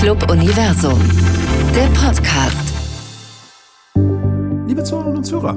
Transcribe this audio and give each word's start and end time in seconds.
Club 0.00 0.30
Universum, 0.30 1.00
der 1.74 1.86
Podcast. 1.98 2.74
Liebe 4.66 4.82
Zuhörerinnen 4.82 5.18
und 5.18 5.24
Zuhörer, 5.24 5.56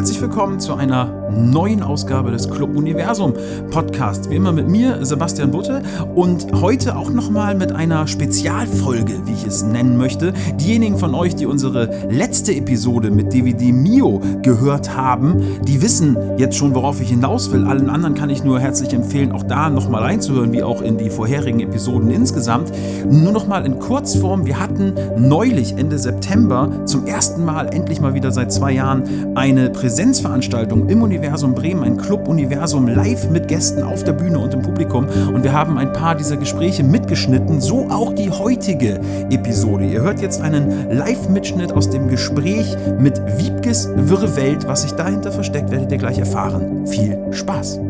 herzlich 0.00 0.22
willkommen 0.22 0.58
zu 0.58 0.76
einer 0.76 1.20
neuen 1.30 1.82
Ausgabe 1.82 2.30
des 2.30 2.48
Club 2.48 2.74
Universum 2.74 3.34
Podcast. 3.70 4.30
Wie 4.30 4.36
immer 4.36 4.50
mit 4.50 4.66
mir, 4.66 5.04
Sebastian 5.04 5.50
Butte, 5.50 5.82
und 6.14 6.46
heute 6.60 6.96
auch 6.96 7.10
nochmal 7.10 7.54
mit 7.54 7.72
einer 7.72 8.06
Spezialfolge, 8.06 9.26
wie 9.26 9.32
ich 9.32 9.46
es 9.46 9.62
nennen 9.62 9.98
möchte. 9.98 10.32
Diejenigen 10.54 10.98
von 10.98 11.14
euch, 11.14 11.36
die 11.36 11.44
unsere 11.44 12.08
letzte 12.08 12.54
Episode 12.54 13.10
mit 13.10 13.32
DVD 13.32 13.72
Mio 13.72 14.20
gehört 14.42 14.96
haben, 14.96 15.60
die 15.66 15.82
wissen 15.82 16.16
jetzt 16.38 16.56
schon, 16.56 16.74
worauf 16.74 17.00
ich 17.00 17.10
hinaus 17.10 17.52
will. 17.52 17.64
Allen 17.64 17.90
anderen 17.90 18.14
kann 18.14 18.30
ich 18.30 18.42
nur 18.42 18.58
herzlich 18.58 18.92
empfehlen, 18.94 19.32
auch 19.32 19.42
da 19.42 19.68
nochmal 19.70 20.02
reinzuhören, 20.02 20.52
wie 20.52 20.62
auch 20.62 20.80
in 20.80 20.96
die 20.96 21.10
vorherigen 21.10 21.60
Episoden 21.60 22.10
insgesamt. 22.10 22.72
Nur 23.08 23.32
nochmal 23.32 23.66
in 23.66 23.78
Kurzform, 23.78 24.46
wir 24.46 24.58
hatten 24.58 24.94
neulich 25.16 25.76
Ende 25.76 25.98
September 25.98 26.86
zum 26.86 27.06
ersten 27.06 27.44
Mal, 27.44 27.72
endlich 27.74 28.00
mal 28.00 28.14
wieder 28.14 28.32
seit 28.32 28.52
zwei 28.52 28.72
Jahren, 28.72 29.36
eine 29.36 29.70
Präsenzveranstaltung 29.90 30.88
im 30.88 31.02
Universum 31.02 31.52
Bremen, 31.52 31.82
ein 31.82 31.96
Club 31.96 32.28
Universum 32.28 32.86
live 32.86 33.28
mit 33.28 33.48
Gästen 33.48 33.82
auf 33.82 34.04
der 34.04 34.12
Bühne 34.12 34.38
und 34.38 34.54
im 34.54 34.62
Publikum. 34.62 35.08
Und 35.34 35.42
wir 35.42 35.52
haben 35.52 35.78
ein 35.78 35.92
paar 35.92 36.14
dieser 36.14 36.36
Gespräche 36.36 36.84
mitgeschnitten, 36.84 37.60
so 37.60 37.88
auch 37.90 38.12
die 38.12 38.30
heutige 38.30 39.00
Episode. 39.30 39.86
Ihr 39.86 40.00
hört 40.00 40.20
jetzt 40.20 40.42
einen 40.42 40.92
Live-Mitschnitt 40.92 41.72
aus 41.72 41.90
dem 41.90 42.06
Gespräch 42.06 42.76
mit 43.00 43.20
Wiebkes 43.36 43.88
Wirre 43.96 44.36
Welt. 44.36 44.68
Was 44.68 44.82
sich 44.82 44.92
dahinter 44.92 45.32
versteckt, 45.32 45.72
werdet 45.72 45.90
ihr 45.90 45.98
gleich 45.98 46.20
erfahren. 46.20 46.86
Viel 46.86 47.18
Spaß! 47.32 47.80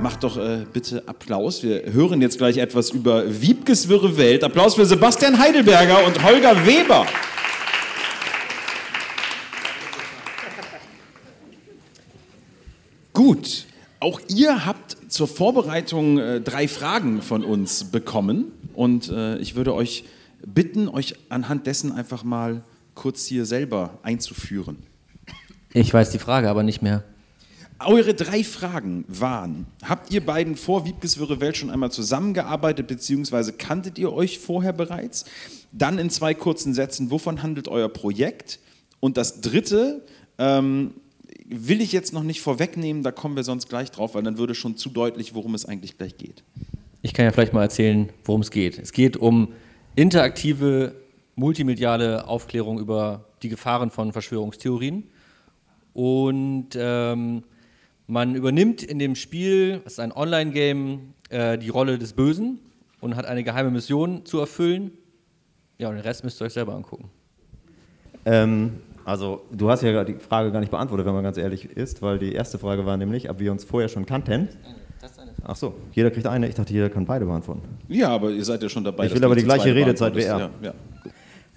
Macht 0.00 0.22
doch 0.22 0.36
äh, 0.36 0.58
bitte 0.72 1.02
Applaus. 1.06 1.64
Wir 1.64 1.92
hören 1.92 2.22
jetzt 2.22 2.38
gleich 2.38 2.58
etwas 2.58 2.90
über 2.90 3.24
Wiebkes 3.26 3.88
Wirre 3.88 4.16
Welt. 4.16 4.44
Applaus 4.44 4.76
für 4.76 4.86
Sebastian 4.86 5.40
Heidelberger 5.40 6.06
und 6.06 6.22
Holger 6.22 6.64
Weber. 6.64 7.04
Gut, 13.24 13.66
auch 14.00 14.20
ihr 14.26 14.66
habt 14.66 14.96
zur 15.06 15.28
Vorbereitung 15.28 16.18
äh, 16.18 16.40
drei 16.40 16.66
Fragen 16.66 17.22
von 17.22 17.44
uns 17.44 17.84
bekommen 17.84 18.50
und 18.74 19.10
äh, 19.10 19.38
ich 19.38 19.54
würde 19.54 19.74
euch 19.74 20.02
bitten, 20.44 20.88
euch 20.88 21.14
anhand 21.28 21.68
dessen 21.68 21.92
einfach 21.92 22.24
mal 22.24 22.62
kurz 22.96 23.24
hier 23.26 23.46
selber 23.46 24.00
einzuführen. 24.02 24.78
Ich 25.72 25.94
weiß 25.94 26.10
die 26.10 26.18
Frage 26.18 26.50
aber 26.50 26.64
nicht 26.64 26.82
mehr. 26.82 27.04
Eure 27.86 28.14
drei 28.14 28.42
Fragen 28.42 29.04
waren, 29.06 29.66
habt 29.84 30.12
ihr 30.12 30.26
beiden 30.26 30.56
vor 30.56 30.84
Wiebkes 30.84 31.20
Wirre 31.20 31.40
Welt 31.40 31.56
schon 31.56 31.70
einmal 31.70 31.92
zusammengearbeitet, 31.92 32.88
beziehungsweise 32.88 33.52
kanntet 33.52 33.98
ihr 34.00 34.12
euch 34.12 34.40
vorher 34.40 34.72
bereits? 34.72 35.26
Dann 35.70 36.00
in 36.00 36.10
zwei 36.10 36.34
kurzen 36.34 36.74
Sätzen, 36.74 37.12
wovon 37.12 37.44
handelt 37.44 37.68
euer 37.68 37.88
Projekt? 37.88 38.58
Und 38.98 39.16
das 39.16 39.40
dritte, 39.40 40.04
ähm, 40.38 40.94
will 41.54 41.80
ich 41.80 41.92
jetzt 41.92 42.12
noch 42.12 42.22
nicht 42.22 42.40
vorwegnehmen, 42.40 43.02
da 43.02 43.12
kommen 43.12 43.36
wir 43.36 43.44
sonst 43.44 43.68
gleich 43.68 43.90
drauf, 43.90 44.14
weil 44.14 44.22
dann 44.22 44.38
würde 44.38 44.54
schon 44.54 44.76
zu 44.76 44.90
deutlich, 44.90 45.34
worum 45.34 45.54
es 45.54 45.64
eigentlich 45.64 45.98
gleich 45.98 46.16
geht. 46.16 46.42
Ich 47.02 47.14
kann 47.14 47.24
ja 47.24 47.32
vielleicht 47.32 47.52
mal 47.52 47.62
erzählen, 47.62 48.10
worum 48.24 48.42
es 48.42 48.50
geht. 48.50 48.78
Es 48.78 48.92
geht 48.92 49.16
um 49.16 49.52
interaktive, 49.96 50.94
multimediale 51.34 52.28
Aufklärung 52.28 52.78
über 52.78 53.26
die 53.42 53.48
Gefahren 53.48 53.90
von 53.90 54.12
Verschwörungstheorien. 54.12 55.04
Und 55.94 56.70
ähm, 56.74 57.42
man 58.06 58.34
übernimmt 58.34 58.82
in 58.82 58.98
dem 58.98 59.14
Spiel, 59.14 59.82
es 59.84 59.94
ist 59.94 60.00
ein 60.00 60.12
Online-Game, 60.12 61.14
äh, 61.30 61.58
die 61.58 61.68
Rolle 61.68 61.98
des 61.98 62.12
Bösen 62.12 62.60
und 63.00 63.16
hat 63.16 63.26
eine 63.26 63.42
geheime 63.44 63.70
Mission 63.70 64.24
zu 64.24 64.38
erfüllen. 64.38 64.92
Ja, 65.78 65.88
und 65.88 65.96
den 65.96 66.02
Rest 66.02 66.24
müsst 66.24 66.40
ihr 66.40 66.46
euch 66.46 66.52
selber 66.52 66.74
angucken. 66.74 67.10
Ähm, 68.24 68.80
also, 69.04 69.42
du 69.50 69.70
hast 69.70 69.82
ja 69.82 70.04
die 70.04 70.14
Frage 70.14 70.52
gar 70.52 70.60
nicht 70.60 70.70
beantwortet, 70.70 71.06
wenn 71.06 71.14
man 71.14 71.24
ganz 71.24 71.36
ehrlich 71.36 71.76
ist, 71.76 72.02
weil 72.02 72.18
die 72.18 72.32
erste 72.32 72.58
Frage 72.58 72.86
war 72.86 72.96
nämlich, 72.96 73.28
ob 73.30 73.40
wir 73.40 73.50
uns 73.50 73.64
vorher 73.64 73.88
schon 73.88 74.06
kannten. 74.06 74.48
Ach 75.44 75.56
so, 75.56 75.74
jeder 75.92 76.10
kriegt 76.10 76.26
eine. 76.26 76.48
Ich 76.48 76.54
dachte, 76.54 76.72
jeder 76.72 76.88
kann 76.88 77.04
beide 77.04 77.24
beantworten. 77.24 77.62
Ja, 77.88 78.10
aber 78.10 78.30
ihr 78.30 78.44
seid 78.44 78.62
ja 78.62 78.68
schon 78.68 78.84
dabei. 78.84 79.06
Ich 79.06 79.14
will 79.14 79.24
aber 79.24 79.34
die 79.34 79.42
gleiche 79.42 79.74
Redezeit 79.74 80.14
wie 80.14 80.22
er. 80.22 80.38
Ja, 80.38 80.50
ja. 80.62 80.74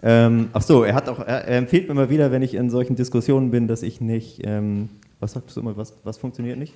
Ähm, 0.01 0.49
ach 0.53 0.61
so, 0.61 0.83
er 0.83 0.93
hat 0.93 1.07
auch, 1.09 1.19
er, 1.19 1.45
er, 1.45 1.57
empfiehlt 1.57 1.87
mir 1.87 1.93
immer 1.93 2.09
wieder, 2.09 2.31
wenn 2.31 2.41
ich 2.41 2.53
in 2.53 2.69
solchen 2.69 2.95
Diskussionen 2.95 3.51
bin, 3.51 3.67
dass 3.67 3.81
ich 3.81 4.01
nicht, 4.01 4.41
ähm, 4.45 4.89
was 5.19 5.31
sagst 5.31 5.55
du 5.55 5.61
immer, 5.61 5.77
was, 5.77 5.93
was 6.03 6.17
funktioniert 6.17 6.59
nicht? 6.59 6.73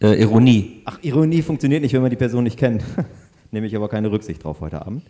Äh, 0.00 0.20
Ironie. 0.20 0.82
Ach, 0.84 0.98
Ironie 1.02 1.42
funktioniert 1.42 1.82
nicht, 1.82 1.92
wenn 1.92 2.02
man 2.02 2.10
die 2.10 2.16
Person 2.16 2.44
nicht 2.44 2.58
kennt. 2.58 2.84
Nehme 3.50 3.66
ich 3.66 3.74
aber 3.76 3.88
keine 3.88 4.10
Rücksicht 4.10 4.44
drauf 4.44 4.60
heute 4.60 4.84
Abend. 4.84 5.04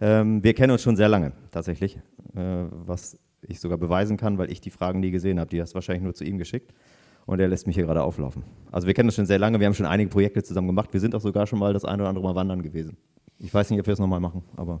Ähm, 0.00 0.42
wir 0.42 0.52
kennen 0.54 0.72
uns 0.72 0.82
schon 0.82 0.96
sehr 0.96 1.08
lange, 1.08 1.32
tatsächlich, 1.52 1.96
äh, 2.34 2.64
was 2.86 3.16
ich 3.42 3.60
sogar 3.60 3.78
beweisen 3.78 4.16
kann, 4.16 4.38
weil 4.38 4.50
ich 4.50 4.60
die 4.60 4.70
Fragen 4.70 5.00
nie 5.00 5.10
gesehen 5.10 5.38
habe. 5.38 5.50
Die 5.50 5.60
hast 5.60 5.72
du 5.72 5.74
wahrscheinlich 5.74 6.02
nur 6.02 6.14
zu 6.14 6.24
ihm 6.24 6.38
geschickt. 6.38 6.72
Und 7.24 7.38
er 7.38 7.48
lässt 7.48 7.66
mich 7.68 7.76
hier 7.76 7.84
gerade 7.84 8.02
auflaufen. 8.02 8.42
Also 8.72 8.86
wir 8.86 8.94
kennen 8.94 9.08
uns 9.08 9.14
schon 9.14 9.26
sehr 9.26 9.38
lange, 9.38 9.60
wir 9.60 9.66
haben 9.66 9.74
schon 9.74 9.86
einige 9.86 10.10
Projekte 10.10 10.42
zusammen 10.42 10.66
gemacht. 10.66 10.92
Wir 10.92 10.98
sind 10.98 11.14
auch 11.14 11.20
sogar 11.20 11.46
schon 11.46 11.60
mal 11.60 11.72
das 11.72 11.84
eine 11.84 12.02
oder 12.02 12.08
andere 12.08 12.24
Mal 12.24 12.34
wandern 12.34 12.62
gewesen. 12.62 12.96
Ich 13.38 13.54
weiß 13.54 13.70
nicht, 13.70 13.78
ob 13.78 13.86
wir 13.86 13.92
es 13.92 14.00
nochmal 14.00 14.18
machen, 14.18 14.42
aber 14.56 14.80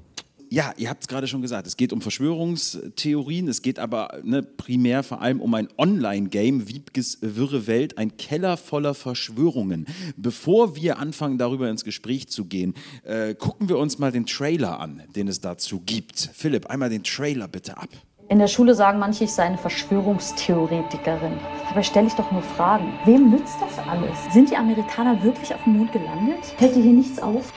ja, 0.52 0.74
ihr 0.76 0.90
habt 0.90 1.00
es 1.02 1.08
gerade 1.08 1.26
schon 1.26 1.40
gesagt, 1.40 1.66
es 1.66 1.78
geht 1.78 1.94
um 1.94 2.02
Verschwörungstheorien, 2.02 3.48
es 3.48 3.62
geht 3.62 3.78
aber 3.78 4.20
ne, 4.22 4.42
primär 4.42 5.02
vor 5.02 5.22
allem 5.22 5.40
um 5.40 5.54
ein 5.54 5.66
Online-Game, 5.78 6.68
Wiebkes 6.68 7.20
Wirre 7.22 7.66
Welt, 7.66 7.96
ein 7.96 8.18
Keller 8.18 8.58
voller 8.58 8.92
Verschwörungen. 8.92 9.86
Bevor 10.18 10.76
wir 10.76 10.98
anfangen, 10.98 11.38
darüber 11.38 11.70
ins 11.70 11.84
Gespräch 11.84 12.28
zu 12.28 12.44
gehen, 12.44 12.74
äh, 13.04 13.34
gucken 13.34 13.70
wir 13.70 13.78
uns 13.78 13.98
mal 13.98 14.12
den 14.12 14.26
Trailer 14.26 14.78
an, 14.78 15.02
den 15.16 15.26
es 15.26 15.40
dazu 15.40 15.80
gibt. 15.86 16.28
Philipp, 16.34 16.66
einmal 16.66 16.90
den 16.90 17.02
Trailer 17.02 17.48
bitte 17.48 17.78
ab. 17.78 17.88
In 18.28 18.38
der 18.38 18.46
Schule 18.46 18.74
sagen 18.74 18.98
manche, 18.98 19.24
ich 19.24 19.32
sei 19.32 19.42
eine 19.42 19.58
Verschwörungstheoretikerin. 19.58 21.38
Dabei 21.68 21.82
stelle 21.82 22.06
ich 22.06 22.14
doch 22.14 22.30
nur 22.30 22.42
Fragen. 22.42 22.94
Wem 23.04 23.30
nützt 23.30 23.58
das 23.60 23.78
alles? 23.86 24.32
Sind 24.32 24.50
die 24.50 24.56
Amerikaner 24.56 25.22
wirklich 25.22 25.54
auf 25.54 25.62
dem 25.64 25.78
Mond 25.78 25.92
gelandet? 25.92 26.44
Fällt 26.56 26.74
dir 26.74 26.82
hier 26.82 26.92
nichts 26.92 27.20
auf? 27.20 27.52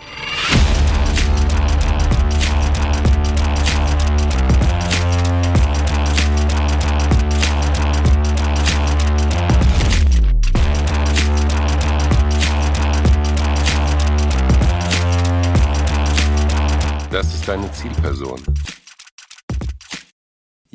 Das 17.11 17.33
ist 17.33 17.47
deine 17.47 17.71
Zielperson. 17.71 18.41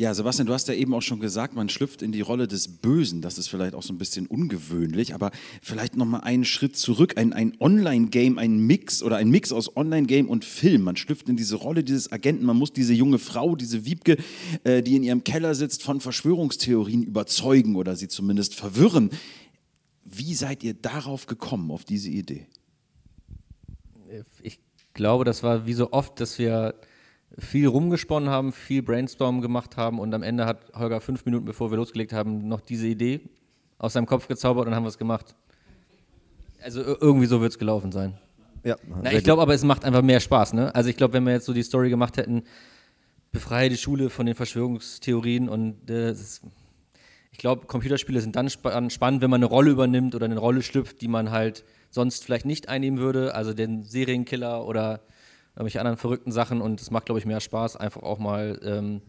Ja, 0.00 0.14
Sebastian, 0.14 0.46
du 0.46 0.54
hast 0.54 0.66
ja 0.66 0.72
eben 0.72 0.94
auch 0.94 1.02
schon 1.02 1.20
gesagt, 1.20 1.54
man 1.54 1.68
schlüpft 1.68 2.00
in 2.00 2.10
die 2.10 2.22
Rolle 2.22 2.48
des 2.48 2.68
Bösen. 2.68 3.20
Das 3.20 3.36
ist 3.36 3.48
vielleicht 3.48 3.74
auch 3.74 3.82
so 3.82 3.92
ein 3.92 3.98
bisschen 3.98 4.26
ungewöhnlich, 4.26 5.12
aber 5.12 5.30
vielleicht 5.60 5.94
nochmal 5.94 6.22
einen 6.22 6.46
Schritt 6.46 6.74
zurück. 6.74 7.18
Ein, 7.18 7.34
ein 7.34 7.52
Online-Game, 7.60 8.38
ein 8.38 8.60
Mix 8.60 9.02
oder 9.02 9.18
ein 9.18 9.28
Mix 9.28 9.52
aus 9.52 9.76
Online-Game 9.76 10.26
und 10.26 10.46
Film. 10.46 10.84
Man 10.84 10.96
schlüpft 10.96 11.28
in 11.28 11.36
diese 11.36 11.56
Rolle 11.56 11.84
dieses 11.84 12.10
Agenten. 12.12 12.46
Man 12.46 12.56
muss 12.56 12.72
diese 12.72 12.94
junge 12.94 13.18
Frau, 13.18 13.56
diese 13.56 13.84
Wiebke, 13.84 14.16
äh, 14.64 14.82
die 14.82 14.96
in 14.96 15.02
ihrem 15.02 15.22
Keller 15.22 15.54
sitzt, 15.54 15.82
von 15.82 16.00
Verschwörungstheorien 16.00 17.02
überzeugen 17.02 17.76
oder 17.76 17.94
sie 17.94 18.08
zumindest 18.08 18.54
verwirren. 18.54 19.10
Wie 20.06 20.34
seid 20.34 20.64
ihr 20.64 20.72
darauf 20.72 21.26
gekommen, 21.26 21.70
auf 21.70 21.84
diese 21.84 22.08
Idee? 22.08 22.46
Ich 24.40 24.60
glaube, 24.94 25.26
das 25.26 25.42
war 25.42 25.66
wie 25.66 25.74
so 25.74 25.92
oft, 25.92 26.18
dass 26.20 26.38
wir 26.38 26.74
viel 27.40 27.66
rumgesponnen 27.66 28.28
haben, 28.28 28.52
viel 28.52 28.82
Brainstorm 28.82 29.40
gemacht 29.40 29.76
haben 29.76 29.98
und 29.98 30.14
am 30.14 30.22
Ende 30.22 30.46
hat 30.46 30.72
Holger 30.74 31.00
fünf 31.00 31.24
Minuten 31.24 31.44
bevor 31.44 31.70
wir 31.70 31.76
losgelegt 31.76 32.12
haben, 32.12 32.48
noch 32.48 32.60
diese 32.60 32.86
Idee 32.86 33.20
aus 33.78 33.94
seinem 33.94 34.06
Kopf 34.06 34.28
gezaubert 34.28 34.66
und 34.66 34.74
haben 34.74 34.86
es 34.86 34.98
gemacht. 34.98 35.34
Also 36.62 36.82
irgendwie 36.82 37.26
so 37.26 37.40
wird 37.40 37.52
es 37.52 37.58
gelaufen 37.58 37.92
sein. 37.92 38.18
Ja, 38.62 38.76
Na, 39.02 39.12
ich 39.12 39.24
glaube 39.24 39.40
aber, 39.40 39.54
es 39.54 39.64
macht 39.64 39.84
einfach 39.84 40.02
mehr 40.02 40.20
Spaß. 40.20 40.52
Ne? 40.52 40.74
Also 40.74 40.90
ich 40.90 40.96
glaube, 40.96 41.14
wenn 41.14 41.24
wir 41.24 41.32
jetzt 41.32 41.46
so 41.46 41.54
die 41.54 41.62
Story 41.62 41.88
gemacht 41.88 42.18
hätten, 42.18 42.42
befreie 43.32 43.70
die 43.70 43.78
Schule 43.78 44.10
von 44.10 44.26
den 44.26 44.34
Verschwörungstheorien 44.34 45.48
und 45.48 45.88
äh, 45.88 46.10
ist, 46.10 46.42
ich 47.32 47.38
glaube, 47.38 47.66
Computerspiele 47.66 48.20
sind 48.20 48.36
dann 48.36 48.50
spannend, 48.50 49.22
wenn 49.22 49.30
man 49.30 49.38
eine 49.38 49.46
Rolle 49.46 49.70
übernimmt 49.70 50.14
oder 50.14 50.26
eine 50.26 50.38
Rolle 50.38 50.62
schlüpft, 50.62 51.00
die 51.00 51.08
man 51.08 51.30
halt 51.30 51.64
sonst 51.90 52.24
vielleicht 52.24 52.44
nicht 52.44 52.68
einnehmen 52.68 52.98
würde, 52.98 53.34
also 53.34 53.54
den 53.54 53.82
Serienkiller 53.84 54.66
oder 54.66 55.00
irgendwelche 55.54 55.80
anderen 55.80 55.96
verrückten 55.96 56.32
Sachen 56.32 56.60
und 56.60 56.80
es 56.80 56.90
macht, 56.90 57.06
glaube 57.06 57.18
ich, 57.18 57.26
mehr 57.26 57.40
Spaß, 57.40 57.76
einfach 57.76 58.02
auch 58.02 58.18
mal 58.18 58.58
ähm, 58.62 59.02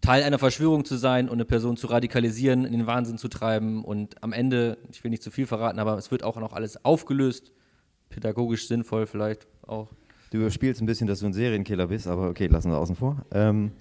Teil 0.00 0.22
einer 0.22 0.38
Verschwörung 0.38 0.84
zu 0.84 0.96
sein 0.96 1.28
und 1.28 1.34
eine 1.34 1.44
Person 1.44 1.76
zu 1.76 1.86
radikalisieren, 1.86 2.64
in 2.64 2.72
den 2.72 2.86
Wahnsinn 2.86 3.18
zu 3.18 3.28
treiben 3.28 3.84
und 3.84 4.22
am 4.22 4.32
Ende, 4.32 4.76
ich 4.92 5.02
will 5.02 5.10
nicht 5.10 5.22
zu 5.22 5.30
viel 5.30 5.46
verraten, 5.46 5.78
aber 5.78 5.96
es 5.96 6.10
wird 6.10 6.22
auch 6.22 6.38
noch 6.38 6.52
alles 6.52 6.84
aufgelöst, 6.84 7.52
pädagogisch 8.10 8.68
sinnvoll 8.68 9.06
vielleicht 9.06 9.46
auch. 9.66 9.88
Du 10.30 10.38
überspielst 10.38 10.82
ein 10.82 10.86
bisschen, 10.86 11.06
dass 11.06 11.20
du 11.20 11.26
ein 11.26 11.32
Serienkiller 11.32 11.86
bist, 11.86 12.06
aber 12.06 12.28
okay, 12.28 12.48
lassen 12.48 12.70
wir 12.70 12.78
außen 12.78 12.96
vor. 12.96 13.24
Ähm, 13.32 13.72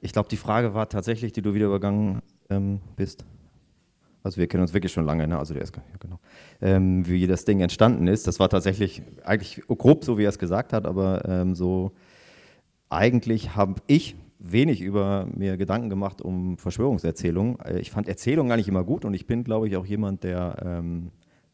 ich 0.00 0.12
glaube, 0.12 0.28
die 0.28 0.36
Frage 0.36 0.72
war 0.72 0.88
tatsächlich, 0.88 1.32
die 1.32 1.42
du 1.42 1.52
wieder 1.52 1.66
übergangen 1.66 2.22
ähm, 2.48 2.80
bist. 2.96 3.24
Also 4.22 4.36
wir 4.36 4.46
kennen 4.46 4.62
uns 4.62 4.74
wirklich 4.74 4.92
schon 4.92 5.06
lange, 5.06 5.26
ne? 5.26 5.38
also 5.38 5.54
der 5.54 5.62
ist, 5.62 5.74
ja, 5.74 5.82
genau. 5.98 6.18
Ähm, 6.60 7.06
wie 7.06 7.26
das 7.26 7.44
Ding 7.44 7.60
entstanden 7.60 8.06
ist, 8.06 8.26
das 8.26 8.38
war 8.38 8.48
tatsächlich 8.48 9.02
eigentlich 9.24 9.62
grob 9.66 10.04
so, 10.04 10.18
wie 10.18 10.24
er 10.24 10.28
es 10.28 10.38
gesagt 10.38 10.72
hat, 10.72 10.86
aber 10.86 11.24
ähm, 11.26 11.54
so 11.54 11.92
eigentlich 12.90 13.56
habe 13.56 13.80
ich 13.86 14.16
wenig 14.38 14.80
über 14.80 15.26
mir 15.34 15.56
Gedanken 15.56 15.90
gemacht 15.90 16.22
um 16.22 16.58
Verschwörungserzählungen. 16.58 17.58
Äh, 17.60 17.78
ich 17.78 17.90
fand 17.90 18.08
Erzählungen 18.08 18.52
eigentlich 18.52 18.68
immer 18.68 18.84
gut 18.84 19.04
und 19.04 19.14
ich 19.14 19.26
bin, 19.26 19.44
glaube 19.44 19.68
ich, 19.68 19.76
auch 19.76 19.86
jemand, 19.86 20.24
der 20.24 20.56
ähm, 20.64 21.10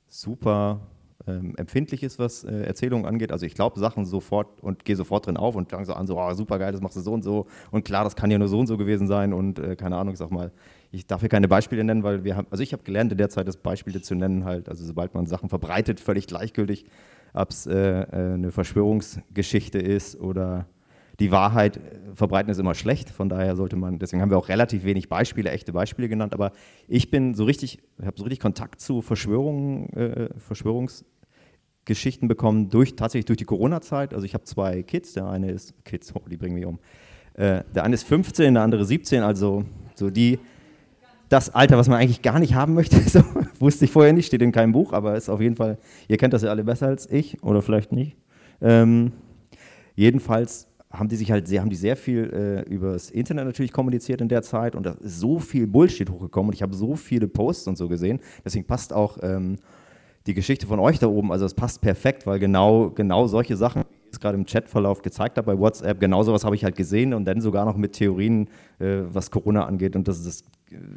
super 0.09 0.81
ähm, 1.27 1.55
empfindlich 1.57 2.03
ist, 2.03 2.19
was 2.19 2.45
äh, 2.45 2.63
Erzählungen 2.63 3.07
angeht. 3.07 3.33
Also 3.33 3.47
ich 3.47 3.55
glaube 3.55 3.81
Sachen 3.81 4.05
sofort 4.05 4.63
und 4.63 4.85
gehe 4.85 4.97
sofort 4.97 5.27
drin 5.27 5.37
auf 5.37 5.57
und 5.57 5.71
fange 5.71 5.85
so 5.85 5.95
an, 5.95 6.07
so 6.07 6.19
oh, 6.19 6.33
super 6.35 6.59
geil, 6.59 6.73
das 6.73 6.81
machst 6.81 6.97
du 6.97 7.01
so 7.01 7.13
und 7.13 7.23
so 7.23 7.47
und 7.71 7.85
klar, 7.85 8.05
das 8.05 8.17
kann 8.17 8.31
ja 8.31 8.39
nur 8.39 8.49
so 8.49 8.59
und 8.59 8.67
so 8.67 8.77
gewesen 8.77 9.07
sein 9.07 9.33
und 9.33 9.59
äh, 9.59 9.77
keine 9.77 9.97
Ahnung, 9.97 10.13
ich 10.13 10.19
sag 10.19 10.31
mal, 10.31 10.53
ich 10.93 11.07
darf 11.07 11.21
hier 11.21 11.29
keine 11.29 11.49
Beispiele 11.49 11.83
nennen, 11.85 12.03
weil 12.03 12.25
wir 12.25 12.37
haben, 12.37 12.47
also 12.51 12.63
ich 12.63 12.73
habe 12.73 12.83
gelernt 12.83 13.13
in 13.13 13.19
der 13.19 13.29
Zeit, 13.29 13.49
das 13.49 13.57
Beispiele 13.57 14.01
zu 14.01 14.15
nennen 14.15 14.45
halt, 14.45 14.69
also 14.69 14.85
sobald 14.85 15.15
man 15.15 15.27
Sachen 15.27 15.49
verbreitet, 15.49 16.01
völlig 16.01 16.27
gleichgültig, 16.27 16.85
ob 17.33 17.51
es 17.51 17.67
äh, 17.67 17.75
äh, 17.75 18.35
eine 18.35 18.51
Verschwörungsgeschichte 18.51 19.79
ist 19.79 20.19
oder 20.21 20.67
die 21.21 21.31
Wahrheit 21.31 21.81
verbreiten 22.15 22.51
ist 22.51 22.59
immer 22.59 22.75
schlecht, 22.75 23.11
von 23.11 23.29
daher 23.29 23.57
sollte 23.57 23.77
man, 23.77 23.99
deswegen 23.99 24.23
haben 24.23 24.31
wir 24.31 24.39
auch 24.39 24.49
relativ 24.49 24.85
wenig 24.85 25.09
Beispiele, 25.09 25.51
echte 25.51 25.73
Beispiele 25.73 26.09
genannt, 26.09 26.35
aber 26.35 26.53
ich 26.89 27.11
bin 27.11 27.35
so 27.35 27.45
richtig, 27.45 27.79
habe 28.05 28.17
so 28.17 28.25
richtig 28.25 28.41
Kontakt 28.41 28.81
zu 28.81 29.01
Verschwörungen, 29.03 29.89
äh, 29.95 30.29
Verschwörungsgeschichten 30.39 32.29
bekommen, 32.29 32.69
durch, 32.69 32.97
tatsächlich 32.97 33.27
durch 33.27 33.39
die 33.39 33.45
Corona-Zeit. 33.45 34.13
Also 34.13 34.27
ich 34.27 34.35
habe 34.35 34.45
zwei 34.45 34.83
Kids, 34.83 35.15
der 35.15 35.27
eine 35.27 35.51
ist, 35.51 35.75
Kids, 35.85 36.13
oh, 36.15 36.23
die 36.29 36.37
bringen 36.37 36.55
mich 36.55 36.67
um. 36.67 36.79
Äh, 37.35 37.63
der 37.75 37.85
eine 37.85 37.95
ist 37.95 38.05
15, 38.05 38.55
der 38.55 38.63
andere 38.63 38.85
17, 38.85 39.23
also 39.23 39.65
so 39.95 40.11
die, 40.11 40.39
das 41.29 41.55
Alter, 41.55 41.79
was 41.79 41.89
man 41.89 41.99
eigentlich 41.99 42.23
gar 42.23 42.39
nicht 42.39 42.55
haben 42.55 42.75
möchte, 42.75 43.01
so, 43.09 43.23
wusste 43.59 43.87
ich 43.87 43.91
vorher 43.91 44.13
nicht, 44.13 44.27
steht 44.27 44.43
in 44.43 44.53
keinem 44.53 44.73
Buch, 44.73 44.93
aber 44.93 45.17
ist 45.17 45.31
auf 45.31 45.41
jeden 45.41 45.57
Fall, 45.57 45.79
ihr 46.09 46.19
kennt 46.19 46.35
das 46.35 46.43
ja 46.43 46.51
alle 46.51 46.65
besser 46.65 46.89
als 46.89 47.11
ich 47.11 47.43
oder 47.43 47.63
vielleicht 47.63 47.93
nicht. 47.93 48.17
Ähm, 48.61 49.13
jedenfalls 49.95 50.69
haben 50.91 51.09
die 51.09 51.17
sich 51.17 51.31
halt 51.31 51.49
sehr, 51.49 51.61
haben 51.61 51.71
die 51.71 51.77
sehr 51.77 51.97
viel 51.97 52.65
äh, 52.69 52.73
über 52.73 52.93
das 52.93 53.11
Internet 53.11 53.47
natürlich 53.47 53.73
kommuniziert 53.73 54.21
in 54.21 54.29
der 54.29 54.43
Zeit 54.43 54.75
und 54.75 54.87
da 54.87 54.93
ist 54.93 55.21
so 55.21 55.39
viel 55.39 55.67
Bullshit 55.67 56.09
hochgekommen 56.09 56.51
und 56.51 56.55
ich 56.55 56.63
habe 56.63 56.75
so 56.75 56.95
viele 56.95 57.29
Posts 57.29 57.69
und 57.69 57.79
so 57.79 57.89
gesehen. 57.89 58.21
Deswegen 58.45 58.67
passt 58.67 58.93
auch 58.93 59.19
ähm, 59.23 59.57
die 60.27 60.35
Geschichte 60.35 60.67
von 60.67 60.79
euch 60.79 60.99
da 60.99 61.09
oben, 61.09 61.33
also 61.33 61.45
es 61.45 61.55
passt 61.55 61.81
perfekt, 61.81 62.27
weil 62.27 62.39
genau, 62.39 62.91
genau 62.91 63.27
solche 63.27 63.57
Sachen, 63.57 63.83
wie 63.83 64.09
ich 64.09 64.13
es 64.13 64.21
gerade 64.21 64.39
im 64.39 64.47
Chatverlauf 64.47 65.03
gezeigt 65.03 65.39
habe 65.39 65.55
bei 65.55 65.59
WhatsApp, 65.59 66.01
genau 66.01 66.23
sowas 66.23 66.45
habe 66.45 66.55
ich 66.55 66.65
halt 66.65 66.77
gesehen 66.77 67.15
und 67.15 67.25
dann 67.25 67.41
sogar 67.41 67.65
noch 67.65 67.77
mit 67.77 67.93
Theorien, 67.93 68.49
äh, 68.79 69.03
was 69.11 69.31
Corona 69.31 69.67
angeht 69.67 69.97
und 69.97 70.07
dass 70.09 70.25
das, 70.25 70.45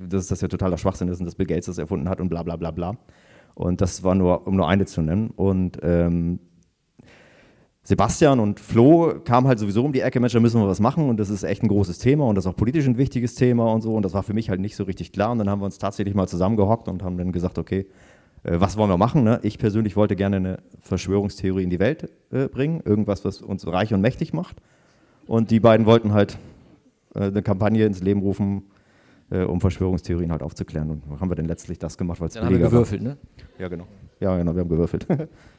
dass 0.08 0.28
das 0.28 0.42
ja 0.42 0.48
totaler 0.48 0.78
Schwachsinn 0.78 1.08
ist 1.10 1.20
und 1.20 1.26
dass 1.26 1.36
Bill 1.36 1.48
Gates 1.48 1.66
das 1.66 1.78
erfunden 1.78 2.10
hat 2.10 2.22
und 2.22 2.30
bla 2.30 2.44
bla 2.44 2.56
bla 2.56 2.72
bla. 2.72 2.98
Und 3.56 3.82
das 3.82 4.04
war 4.04 4.16
nur, 4.16 4.48
um 4.48 4.56
nur 4.56 4.70
eine 4.70 4.86
zu 4.86 5.02
nennen. 5.02 5.32
Und 5.32 5.80
ähm, 5.84 6.40
Sebastian 7.84 8.40
und 8.40 8.60
Flo 8.60 9.16
kamen 9.24 9.48
halt 9.48 9.58
sowieso 9.58 9.84
um 9.84 9.94
die 9.94 10.02
Ecke, 10.02 10.20
Mensch, 10.20 10.34
da 10.34 10.40
müssen 10.40 10.62
wir 10.62 10.68
was 10.68 10.80
machen 10.80 11.10
und 11.10 11.18
das 11.20 11.30
ist 11.30 11.44
echt 11.44 11.64
ein 11.64 11.70
großes 11.70 11.98
Thema 11.98 12.26
und 12.26 12.36
das 12.36 12.46
ist 12.46 12.52
auch 12.52 12.56
politisch 12.56 12.86
ein 12.86 12.98
wichtiges 12.98 13.36
Thema 13.36 13.72
und 13.72 13.82
so 13.82 13.94
und 13.96 14.04
das 14.04 14.14
war 14.14 14.22
für 14.22 14.34
mich 14.34 14.50
halt 14.50 14.60
nicht 14.60 14.76
so 14.76 14.84
richtig 14.84 15.12
klar 15.12 15.32
und 15.32 15.40
dann 15.40 15.50
haben 15.50 15.62
wir 15.62 15.66
uns 15.66 15.78
tatsächlich 15.78 16.14
mal 16.14 16.28
zusammengehockt 16.28 16.88
und 16.88 17.04
haben 17.04 17.18
dann 17.18 17.32
gesagt, 17.32 17.58
okay, 17.58 17.88
äh, 18.44 18.60
was 18.60 18.78
wollen 18.78 18.90
wir 18.90 18.98
machen? 18.98 19.24
Ne? 19.24 19.40
Ich 19.44 19.58
persönlich 19.58 19.96
wollte 19.96 20.16
gerne 20.16 20.36
eine 20.36 20.58
Verschwörungstheorie 20.82 21.64
in 21.64 21.70
die 21.70 21.80
Welt 21.80 22.10
äh, 22.32 22.48
bringen, 22.48 22.82
irgendwas, 22.84 23.26
was 23.26 23.42
uns 23.42 23.66
reich 23.66 23.94
und 23.94 24.02
mächtig 24.02 24.34
macht 24.34 24.58
und 25.26 25.50
die 25.50 25.60
beiden 25.60 25.86
wollten 25.86 26.14
halt 26.14 26.38
äh, 27.16 27.24
eine 27.24 27.42
Kampagne 27.42 27.86
ins 27.86 28.02
Leben 28.04 28.20
rufen, 28.20 28.64
äh, 29.32 29.44
um 29.44 29.62
Verschwörungstheorien 29.62 30.32
halt 30.32 30.44
aufzuklären 30.44 30.92
und 30.92 31.20
haben 31.20 31.32
wir 31.32 31.36
dann 31.36 31.46
letztlich 31.46 31.80
das 31.80 31.98
gemacht, 31.98 32.20
weil 32.20 32.28
es 32.28 32.34
Dann 32.34 32.46
haben 32.46 32.52
wir 32.52 32.60
gewürfelt, 32.60 33.04
war. 33.04 33.12
ne? 33.12 33.18
Ja, 33.58 33.68
genau. 33.68 33.88
Ja, 34.20 34.38
genau, 34.38 34.54
wir 34.54 34.62
haben 34.62 34.70
gewürfelt. 34.70 35.08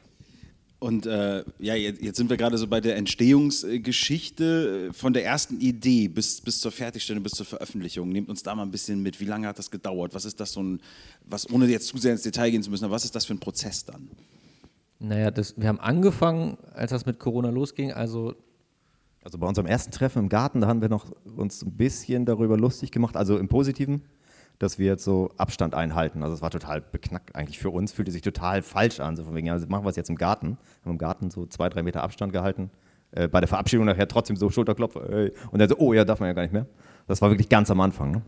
Und 0.81 1.05
äh, 1.05 1.43
ja, 1.59 1.75
jetzt, 1.75 2.01
jetzt, 2.01 2.17
sind 2.17 2.31
wir 2.31 2.37
gerade 2.37 2.57
so 2.57 2.65
bei 2.65 2.81
der 2.81 2.95
Entstehungsgeschichte 2.95 4.87
äh, 4.89 4.93
von 4.93 5.13
der 5.13 5.23
ersten 5.23 5.61
Idee 5.61 6.07
bis, 6.07 6.41
bis 6.41 6.59
zur 6.59 6.71
Fertigstellung, 6.71 7.21
bis 7.21 7.33
zur 7.33 7.45
Veröffentlichung. 7.45 8.09
Nehmt 8.09 8.29
uns 8.29 8.41
da 8.41 8.55
mal 8.55 8.63
ein 8.63 8.71
bisschen 8.71 9.03
mit. 9.03 9.19
Wie 9.19 9.25
lange 9.25 9.47
hat 9.47 9.59
das 9.59 9.69
gedauert? 9.69 10.15
Was 10.15 10.25
ist 10.25 10.39
das 10.39 10.53
so 10.53 10.63
ein, 10.63 10.81
was, 11.23 11.47
ohne 11.51 11.67
jetzt 11.67 11.85
zu 11.85 11.99
sehr 11.99 12.13
ins 12.13 12.23
Detail 12.23 12.49
gehen 12.49 12.63
zu 12.63 12.71
müssen, 12.71 12.85
aber 12.85 12.95
was 12.95 13.05
ist 13.05 13.13
das 13.13 13.25
für 13.25 13.35
ein 13.35 13.39
Prozess 13.39 13.85
dann? 13.85 14.09
Naja, 14.97 15.29
das, 15.29 15.53
wir 15.55 15.67
haben 15.67 15.79
angefangen, 15.79 16.57
als 16.73 16.89
das 16.89 17.05
mit 17.05 17.19
Corona 17.19 17.51
losging, 17.51 17.91
also 17.91 18.33
also 19.23 19.37
bei 19.37 19.45
unserem 19.45 19.67
ersten 19.67 19.91
Treffen 19.91 20.17
im 20.23 20.29
Garten, 20.29 20.61
da 20.61 20.67
haben 20.67 20.81
wir 20.81 20.89
noch 20.89 21.11
uns 21.37 21.61
ein 21.61 21.73
bisschen 21.73 22.25
darüber 22.25 22.57
lustig 22.57 22.89
gemacht, 22.89 23.15
also 23.15 23.37
im 23.37 23.47
Positiven, 23.49 24.01
dass 24.61 24.77
wir 24.77 24.85
jetzt 24.85 25.03
so 25.03 25.31
Abstand 25.37 25.73
einhalten. 25.73 26.21
Also 26.21 26.35
es 26.35 26.41
war 26.41 26.51
total 26.51 26.81
beknackt 26.81 27.35
eigentlich 27.35 27.57
für 27.57 27.71
uns, 27.71 27.91
fühlte 27.91 28.11
sich 28.11 28.21
total 28.21 28.61
falsch 28.61 28.99
an. 28.99 29.15
So 29.15 29.23
von 29.23 29.35
wegen, 29.35 29.47
ja, 29.47 29.57
machen 29.67 29.83
wir 29.83 29.89
es 29.89 29.95
jetzt 29.95 30.09
im 30.09 30.17
Garten. 30.17 30.57
Haben 30.83 30.91
im 30.91 30.97
Garten 30.99 31.31
so 31.31 31.47
zwei, 31.47 31.67
drei 31.69 31.81
Meter 31.81 32.03
Abstand 32.03 32.31
gehalten. 32.31 32.69
Äh, 33.11 33.27
bei 33.27 33.39
der 33.39 33.47
Verabschiedung 33.47 33.85
nachher 33.85 34.07
trotzdem 34.07 34.35
so 34.35 34.49
Schulterklopfer. 34.49 35.09
Ey. 35.09 35.33
Und 35.51 35.59
dann 35.59 35.67
so, 35.67 35.77
oh 35.77 35.93
ja, 35.93 36.05
darf 36.05 36.19
man 36.19 36.27
ja 36.27 36.33
gar 36.33 36.43
nicht 36.43 36.53
mehr. 36.53 36.67
Das 37.07 37.21
war 37.21 37.31
wirklich 37.31 37.49
ganz 37.49 37.71
am 37.71 37.81
Anfang. 37.81 38.11
Ne? 38.11 38.21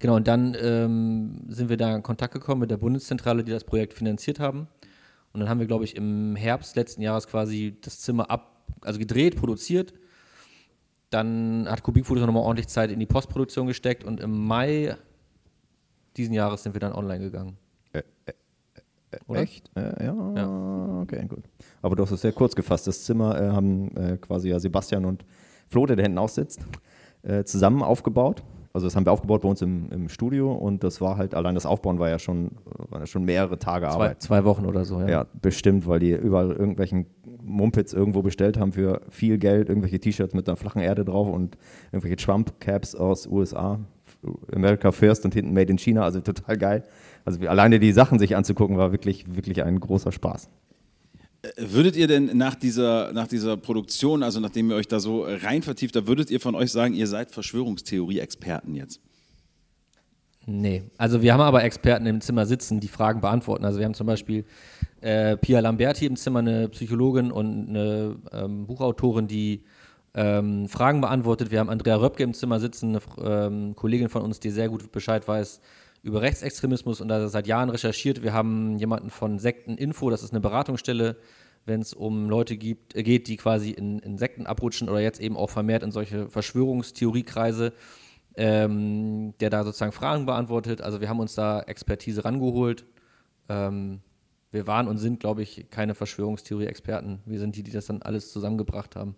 Genau, 0.00 0.16
und 0.16 0.28
dann 0.28 0.54
ähm, 0.60 1.46
sind 1.48 1.70
wir 1.70 1.78
da 1.78 1.96
in 1.96 2.02
Kontakt 2.02 2.34
gekommen 2.34 2.60
mit 2.60 2.70
der 2.70 2.76
Bundeszentrale, 2.76 3.42
die 3.42 3.52
das 3.52 3.64
Projekt 3.64 3.94
finanziert 3.94 4.40
haben. 4.40 4.68
Und 5.32 5.40
dann 5.40 5.48
haben 5.48 5.60
wir, 5.60 5.66
glaube 5.66 5.84
ich, 5.84 5.96
im 5.96 6.36
Herbst 6.36 6.76
letzten 6.76 7.00
Jahres 7.00 7.26
quasi 7.26 7.76
das 7.80 8.00
Zimmer 8.00 8.30
ab, 8.30 8.66
also 8.82 8.98
gedreht, 8.98 9.36
produziert. 9.36 9.94
Dann 11.08 11.66
hat 11.70 11.82
Kubikfotos 11.82 12.24
nochmal 12.24 12.42
ordentlich 12.42 12.68
Zeit 12.68 12.90
in 12.90 13.00
die 13.00 13.06
Postproduktion 13.06 13.66
gesteckt 13.66 14.04
und 14.04 14.20
im 14.20 14.46
Mai 14.46 14.96
diesen 16.16 16.34
Jahres 16.34 16.62
sind 16.62 16.74
wir 16.74 16.80
dann 16.80 16.92
online 16.92 17.24
gegangen. 17.24 17.56
Äh, 17.92 18.02
äh, 18.26 18.32
äh 19.32 19.42
echt? 19.42 19.70
Äh, 19.76 20.04
ja, 20.04 20.32
ja, 20.36 21.00
okay, 21.02 21.24
gut. 21.28 21.44
Aber 21.82 21.96
du 21.96 22.02
hast 22.02 22.10
es 22.10 22.20
sehr 22.20 22.32
kurz 22.32 22.54
gefasst. 22.54 22.86
Das 22.86 23.04
Zimmer 23.04 23.40
äh, 23.40 23.50
haben 23.50 23.96
äh, 23.96 24.16
quasi 24.16 24.48
ja 24.50 24.58
Sebastian 24.58 25.04
und 25.04 25.24
Flo, 25.68 25.86
der 25.86 25.96
da 25.96 26.02
hinten 26.02 26.18
aussitzt, 26.18 26.60
zusammen 27.46 27.82
aufgebaut. 27.82 28.42
Also 28.74 28.86
das 28.86 28.96
haben 28.96 29.06
wir 29.06 29.12
aufgebaut 29.12 29.42
bei 29.42 29.48
uns 29.48 29.62
im, 29.62 29.88
im, 29.90 30.08
Studio 30.08 30.52
und 30.52 30.84
das 30.84 31.00
war 31.00 31.16
halt, 31.16 31.34
allein 31.34 31.54
das 31.54 31.64
Aufbauen 31.64 32.00
war 32.00 32.10
ja 32.10 32.18
schon, 32.18 32.50
waren 32.90 33.00
ja 33.00 33.06
schon 33.06 33.24
mehrere 33.24 33.56
Tage 33.56 33.86
zwei, 33.86 33.92
Arbeit. 33.92 34.22
Zwei 34.22 34.44
Wochen 34.44 34.66
oder 34.66 34.84
so, 34.84 35.00
ja. 35.00 35.08
Ja, 35.08 35.26
bestimmt, 35.40 35.86
weil 35.86 36.00
die 36.00 36.10
überall 36.10 36.50
irgendwelchen 36.50 37.06
Mumpits 37.40 37.92
irgendwo 37.92 38.20
bestellt 38.22 38.58
haben 38.58 38.72
für 38.72 39.00
viel 39.10 39.38
Geld, 39.38 39.68
irgendwelche 39.68 40.00
T-Shirts 40.00 40.34
mit 40.34 40.48
einer 40.48 40.56
flachen 40.56 40.82
Erde 40.82 41.04
drauf 41.04 41.28
und 41.28 41.56
irgendwelche 41.92 42.16
Trump-Caps 42.16 42.96
aus 42.96 43.28
USA 43.28 43.78
America 44.52 44.92
First 44.92 45.24
und 45.24 45.34
hinten 45.34 45.52
Made 45.52 45.70
in 45.70 45.78
China, 45.78 46.02
also 46.02 46.20
total 46.20 46.56
geil. 46.56 46.84
Also 47.24 47.40
alleine 47.46 47.80
die 47.80 47.92
Sachen 47.92 48.18
sich 48.18 48.36
anzugucken, 48.36 48.76
war 48.76 48.92
wirklich, 48.92 49.24
wirklich 49.34 49.62
ein 49.62 49.80
großer 49.80 50.12
Spaß. 50.12 50.48
Äh, 51.42 51.48
würdet 51.56 51.96
ihr 51.96 52.06
denn 52.06 52.36
nach 52.36 52.54
dieser, 52.54 53.12
nach 53.12 53.28
dieser 53.28 53.56
Produktion, 53.56 54.22
also 54.22 54.40
nachdem 54.40 54.70
ihr 54.70 54.76
euch 54.76 54.88
da 54.88 55.00
so 55.00 55.24
rein 55.24 55.62
vertieft, 55.62 55.96
da 55.96 56.06
würdet 56.06 56.30
ihr 56.30 56.40
von 56.40 56.54
euch 56.54 56.72
sagen, 56.72 56.94
ihr 56.94 57.06
seid 57.06 57.30
Verschwörungstheorie-Experten 57.30 58.74
jetzt? 58.74 59.00
Nee, 60.46 60.82
also 60.98 61.22
wir 61.22 61.32
haben 61.32 61.40
aber 61.40 61.64
Experten 61.64 62.06
im 62.06 62.20
Zimmer 62.20 62.44
sitzen, 62.44 62.78
die 62.78 62.88
Fragen 62.88 63.22
beantworten. 63.22 63.64
Also 63.64 63.78
wir 63.78 63.86
haben 63.86 63.94
zum 63.94 64.06
Beispiel 64.06 64.44
äh, 65.00 65.38
Pia 65.38 65.60
Lamberti 65.60 66.04
im 66.04 66.16
Zimmer, 66.16 66.40
eine 66.40 66.68
Psychologin 66.68 67.30
und 67.30 67.68
eine 67.70 68.16
ähm, 68.32 68.66
Buchautorin, 68.66 69.26
die 69.26 69.64
ähm, 70.14 70.68
Fragen 70.68 71.00
beantwortet. 71.00 71.50
Wir 71.50 71.58
haben 71.58 71.70
Andrea 71.70 71.96
Röpke 71.96 72.22
im 72.22 72.34
Zimmer 72.34 72.60
sitzen, 72.60 72.90
eine 72.90 73.00
ähm, 73.46 73.76
Kollegin 73.76 74.08
von 74.08 74.22
uns, 74.22 74.40
die 74.40 74.50
sehr 74.50 74.68
gut 74.68 74.92
Bescheid 74.92 75.26
weiß 75.26 75.60
über 76.02 76.22
Rechtsextremismus 76.22 77.00
und 77.00 77.08
da 77.08 77.28
seit 77.28 77.46
Jahren 77.46 77.70
recherchiert. 77.70 78.22
Wir 78.22 78.32
haben 78.32 78.78
jemanden 78.78 79.10
von 79.10 79.38
Sekteninfo, 79.38 80.10
das 80.10 80.22
ist 80.22 80.32
eine 80.32 80.40
Beratungsstelle, 80.40 81.16
wenn 81.64 81.80
es 81.80 81.94
um 81.94 82.28
Leute 82.28 82.56
gibt, 82.56 82.94
äh, 82.94 83.02
geht, 83.02 83.26
die 83.26 83.36
quasi 83.36 83.70
in, 83.70 83.98
in, 84.00 84.18
Sekten 84.18 84.46
abrutschen 84.46 84.88
oder 84.88 85.00
jetzt 85.00 85.20
eben 85.20 85.36
auch 85.36 85.50
vermehrt 85.50 85.82
in 85.82 85.90
solche 85.90 86.28
Verschwörungstheoriekreise, 86.28 87.72
ähm, 88.36 89.34
der 89.40 89.50
da 89.50 89.64
sozusagen 89.64 89.92
Fragen 89.92 90.26
beantwortet. 90.26 90.82
Also 90.82 91.00
wir 91.00 91.08
haben 91.08 91.20
uns 91.20 91.34
da 91.34 91.60
Expertise 91.60 92.24
rangeholt. 92.24 92.84
Ähm, 93.48 94.00
wir 94.52 94.66
waren 94.66 94.86
und 94.86 94.98
sind, 94.98 95.20
glaube 95.20 95.42
ich, 95.42 95.66
keine 95.70 95.94
Verschwörungstheorie-Experten. 95.94 97.20
Wir 97.24 97.40
sind 97.40 97.56
die, 97.56 97.62
die 97.62 97.72
das 97.72 97.86
dann 97.86 98.02
alles 98.02 98.30
zusammengebracht 98.30 98.94
haben 98.94 99.16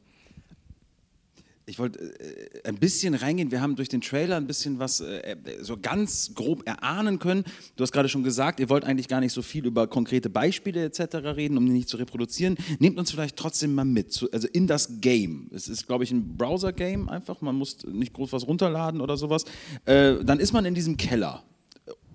ich 1.69 1.81
wollte 1.81 1.99
äh, 1.99 2.69
ein 2.69 2.77
bisschen 2.77 3.15
reingehen. 3.15 3.51
Wir 3.51 3.61
haben 3.61 3.75
durch 3.75 3.89
den 3.89 4.01
Trailer 4.01 4.37
ein 4.37 4.47
bisschen 4.47 4.79
was 4.79 5.01
äh, 5.01 5.37
so 5.61 5.77
ganz 5.77 6.33
grob 6.35 6.67
erahnen 6.67 7.19
können. 7.19 7.45
Du 7.75 7.83
hast 7.83 7.91
gerade 7.91 8.09
schon 8.09 8.23
gesagt, 8.23 8.61
ihr 8.61 8.69
wollt 8.69 8.85
eigentlich 8.85 9.09
gar 9.09 9.21
nicht 9.21 9.33
so 9.33 9.43
viel 9.43 9.67
über 9.67 9.89
konkrete 9.89 10.31
Beispiele 10.31 10.85
etc. 10.85 11.17
reden, 11.37 11.59
um 11.59 11.67
die 11.67 11.73
nicht 11.73 11.89
zu 11.89 11.97
reproduzieren. 11.97 12.57
Nehmt 12.79 12.99
uns 12.99 13.11
vielleicht 13.11 13.37
trotzdem 13.37 13.75
mal 13.75 13.85
mit, 13.85 14.13
zu, 14.13 14.31
also 14.31 14.47
in 14.53 14.69
das 14.69 15.01
Game. 15.01 15.51
Es 15.53 15.67
ist, 15.69 15.89
glaube 15.89 16.05
ich, 16.05 16.13
ein 16.13 16.37
Browser-Game 16.37 17.09
einfach. 17.09 17.41
Man 17.41 17.57
muss 17.57 17.85
nicht 17.85 18.13
groß 18.13 18.33
was 18.33 18.47
runterladen 18.47 19.01
oder 19.01 19.17
sowas. 19.17 19.45
Äh, 19.85 20.25
dann 20.25 20.39
ist 20.39 20.53
man 20.53 20.65
in 20.65 20.75
diesem 20.75 20.97
Keller. 20.97 21.43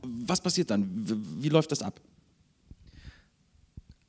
Was 0.01 0.41
passiert 0.41 0.72
dann? 0.72 0.89
Wie, 0.96 1.43
wie 1.43 1.50
läuft 1.50 1.72
das 1.72 1.81
ab? 1.81 2.00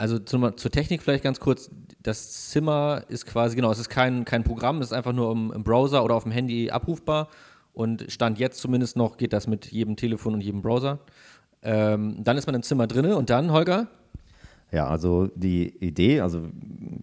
Also 0.03 0.19
zur, 0.19 0.57
zur, 0.57 0.73
Technik 0.73 1.01
vielleicht 1.01 1.23
ganz 1.23 1.39
kurz. 1.39 1.71
Das 2.03 2.51
Zimmer 2.51 3.05
ist 3.07 3.25
quasi, 3.25 3.55
genau, 3.55 3.71
es 3.71 3.79
ist 3.79 3.89
kein, 3.89 4.25
kein 4.25 4.43
Programm, 4.43 4.81
es 4.81 4.89
ist 4.89 4.93
einfach 4.93 5.13
nur 5.13 5.31
im, 5.31 5.53
im, 5.53 5.63
Browser 5.63 6.03
oder 6.03 6.17
auf 6.17 6.25
dem 6.25 6.33
Handy 6.33 6.73
abrufbar. 6.73 7.29
Und 7.73 8.07
Stand 8.11 8.41
jetzt 8.41 8.59
zumindest 8.59 8.97
noch 8.97 9.17
geht 9.17 9.33
das 9.33 9.47
mit 9.47 9.71
jedem 9.71 9.95
Telefon 9.95 10.35
und 10.35 10.41
jedem 10.41 10.61
Browser. 10.61 10.99
Ähm, 11.63 12.17
dann 12.25 12.37
ist 12.37 12.47
man 12.47 12.57
im 12.57 12.65
Zimmer 12.65 12.89
drinne 12.89 13.17
und 13.17 13.31
dann, 13.31 13.53
Holger? 13.53 13.87
Ja, 14.73 14.89
also 14.89 15.29
die 15.37 15.69
Idee, 15.79 16.21
also 16.21 16.49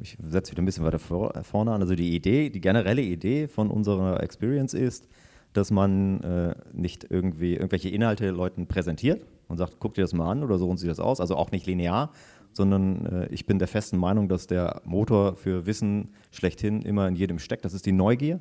ich 0.02 0.18
setze 0.22 0.52
wieder 0.52 0.62
ein 0.62 0.66
bisschen 0.66 0.84
weiter 0.84 1.00
vor, 1.00 1.42
vorne 1.44 1.72
an, 1.72 1.82
also 1.82 1.96
die 1.96 2.14
Idee, 2.14 2.50
die 2.50 2.60
generelle 2.60 3.02
Idee 3.02 3.48
von 3.48 3.72
unserer 3.72 4.22
Experience 4.22 4.74
ist, 4.74 5.08
dass 5.54 5.72
man 5.72 6.22
äh, 6.22 6.56
nicht 6.74 7.08
irgendwie 7.10 7.54
irgendwelche 7.54 7.88
Inhalte 7.88 8.30
Leuten 8.32 8.68
präsentiert 8.68 9.26
und 9.48 9.58
sagt, 9.58 9.78
guck 9.80 9.94
dir 9.94 10.02
das 10.02 10.14
mal 10.14 10.30
an 10.30 10.44
oder 10.44 10.58
so 10.58 10.70
und 10.70 10.78
sieht 10.78 10.90
das 10.90 11.00
aus, 11.00 11.22
also 11.22 11.38
auch 11.38 11.52
nicht 11.52 11.66
linear, 11.66 12.12
sondern 12.54 13.06
äh, 13.06 13.28
ich 13.28 13.46
bin 13.46 13.60
der 13.60 13.68
festen 13.68 13.98
Meinung, 13.98 14.28
dass 14.30 14.48
der 14.48 14.82
Motor 14.86 15.36
für 15.36 15.66
Wissen 15.66 16.10
schlechthin 16.32 16.82
immer 16.82 17.08
in 17.08 17.16
jedem 17.16 17.40
steckt, 17.40 17.66
das 17.66 17.74
ist 17.74 17.86
die 17.86 17.92
Neugier. 17.92 18.40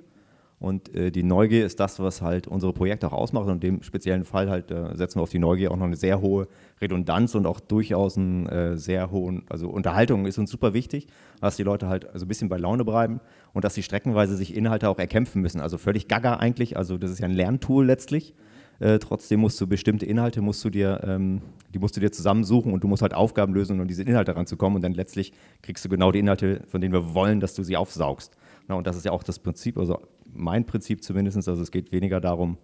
Und 0.60 0.92
äh, 0.94 1.12
die 1.12 1.22
Neugier 1.22 1.64
ist 1.64 1.78
das, 1.78 2.00
was 2.00 2.20
halt 2.20 2.48
unsere 2.48 2.72
Projekte 2.72 3.06
auch 3.06 3.12
ausmacht. 3.12 3.46
Und 3.46 3.54
in 3.54 3.60
dem 3.60 3.82
speziellen 3.82 4.24
Fall 4.24 4.50
halt 4.50 4.70
äh, 4.70 4.96
setzen 4.96 5.18
wir 5.18 5.22
auf 5.22 5.30
die 5.30 5.38
Neugier 5.38 5.70
auch 5.70 5.76
noch 5.76 5.86
eine 5.86 5.96
sehr 5.96 6.20
hohe 6.20 6.48
Redundanz 6.80 7.34
und 7.36 7.46
auch 7.46 7.60
durchaus 7.60 8.16
einen 8.16 8.46
äh, 8.46 8.76
sehr 8.76 9.10
hohen, 9.12 9.44
also 9.48 9.68
Unterhaltung 9.68 10.26
ist 10.26 10.38
uns 10.38 10.50
super 10.50 10.74
wichtig, 10.74 11.06
dass 11.40 11.56
die 11.56 11.62
Leute 11.62 11.88
halt 11.88 12.12
also 12.12 12.24
ein 12.24 12.28
bisschen 12.28 12.48
bei 12.48 12.58
Laune 12.58 12.84
bleiben 12.84 13.20
und 13.52 13.64
dass 13.64 13.74
sie 13.74 13.84
streckenweise 13.84 14.36
sich 14.36 14.56
Inhalte 14.56 14.88
auch 14.88 14.98
erkämpfen 14.98 15.42
müssen. 15.42 15.60
Also 15.60 15.78
völlig 15.78 16.08
gaga 16.08 16.34
eigentlich. 16.34 16.76
Also 16.76 16.98
das 16.98 17.12
ist 17.12 17.20
ja 17.20 17.26
ein 17.26 17.34
Lerntool 17.34 17.86
letztlich. 17.86 18.34
Äh, 18.80 18.98
trotzdem 19.00 19.40
musst 19.40 19.60
du 19.60 19.66
bestimmte 19.66 20.06
Inhalte 20.06 20.40
musst 20.40 20.64
du 20.64 20.70
dir, 20.70 21.00
ähm, 21.04 21.42
die 21.74 21.80
musst 21.80 21.96
du 21.96 22.00
dir 22.00 22.12
zusammensuchen 22.12 22.72
und 22.72 22.84
du 22.84 22.88
musst 22.88 23.02
halt 23.02 23.12
Aufgaben 23.12 23.52
lösen, 23.52 23.72
um 23.72 23.80
an 23.80 23.88
diese 23.88 24.04
Inhalte 24.04 24.36
ranzukommen 24.36 24.76
und 24.76 24.82
dann 24.82 24.94
letztlich 24.94 25.32
kriegst 25.62 25.84
du 25.84 25.88
genau 25.88 26.12
die 26.12 26.20
Inhalte, 26.20 26.62
von 26.68 26.80
denen 26.80 26.94
wir 26.94 27.12
wollen, 27.14 27.40
dass 27.40 27.54
du 27.54 27.64
sie 27.64 27.76
aufsaugst. 27.76 28.36
Na, 28.68 28.76
und 28.76 28.86
das 28.86 28.96
ist 28.96 29.04
ja 29.04 29.12
auch 29.12 29.24
das 29.24 29.40
Prinzip, 29.40 29.78
also 29.78 30.00
mein 30.32 30.64
Prinzip 30.64 31.02
zumindest, 31.02 31.36
also 31.36 31.60
es 31.60 31.70
geht 31.72 31.90
weniger 31.90 32.20
darum, 32.20 32.58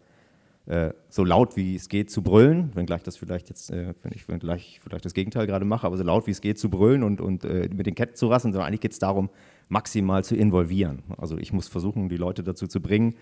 äh, 0.67 0.93
so 1.09 1.25
laut 1.25 1.57
wie 1.57 1.75
es 1.75 1.89
geht 1.89 2.11
zu 2.11 2.23
brüllen, 2.23 2.71
wenngleich 2.75 3.03
das 3.03 3.17
vielleicht 3.17 3.49
jetzt, 3.49 3.71
äh, 3.71 3.95
wenn 4.03 4.13
ich 4.13 4.27
gleich 4.41 4.81
vielleicht 4.83 5.05
das 5.05 5.15
Gegenteil 5.15 5.47
gerade 5.47 5.65
mache, 5.65 5.87
aber 5.87 5.97
so 5.97 6.05
laut 6.05 6.27
wie 6.27 6.31
es 6.31 6.41
geht 6.41 6.59
zu 6.59 6.71
brüllen 6.71 7.03
und, 7.03 7.21
und 7.21 7.45
äh, 7.45 7.69
mit 7.75 7.87
den 7.87 7.95
Ketten 7.95 8.15
zu 8.15 8.29
rassen, 8.29 8.53
sondern 8.53 8.69
eigentlich 8.69 8.81
geht 8.81 8.93
es 8.93 8.99
darum, 8.99 9.31
maximal 9.69 10.25
zu 10.25 10.37
involvieren. 10.37 11.03
Also 11.19 11.37
ich 11.39 11.53
muss 11.53 11.69
versuchen, 11.69 12.09
die 12.09 12.17
Leute 12.17 12.43
dazu 12.43 12.67
zu 12.67 12.81
bringen, 12.81 13.15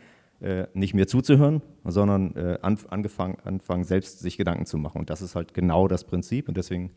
äh, 0.42 0.66
nicht 0.74 0.92
mir 0.92 1.06
zuzuhören, 1.06 1.62
sondern 1.84 2.34
äh, 2.36 2.58
anfangen, 2.62 3.84
selbst 3.84 4.18
sich 4.18 4.36
Gedanken 4.36 4.66
zu 4.66 4.76
machen. 4.76 4.98
Und 4.98 5.08
das 5.08 5.22
ist 5.22 5.36
halt 5.36 5.54
genau 5.54 5.88
das 5.88 6.04
Prinzip. 6.04 6.48
Und 6.48 6.56
deswegen 6.56 6.90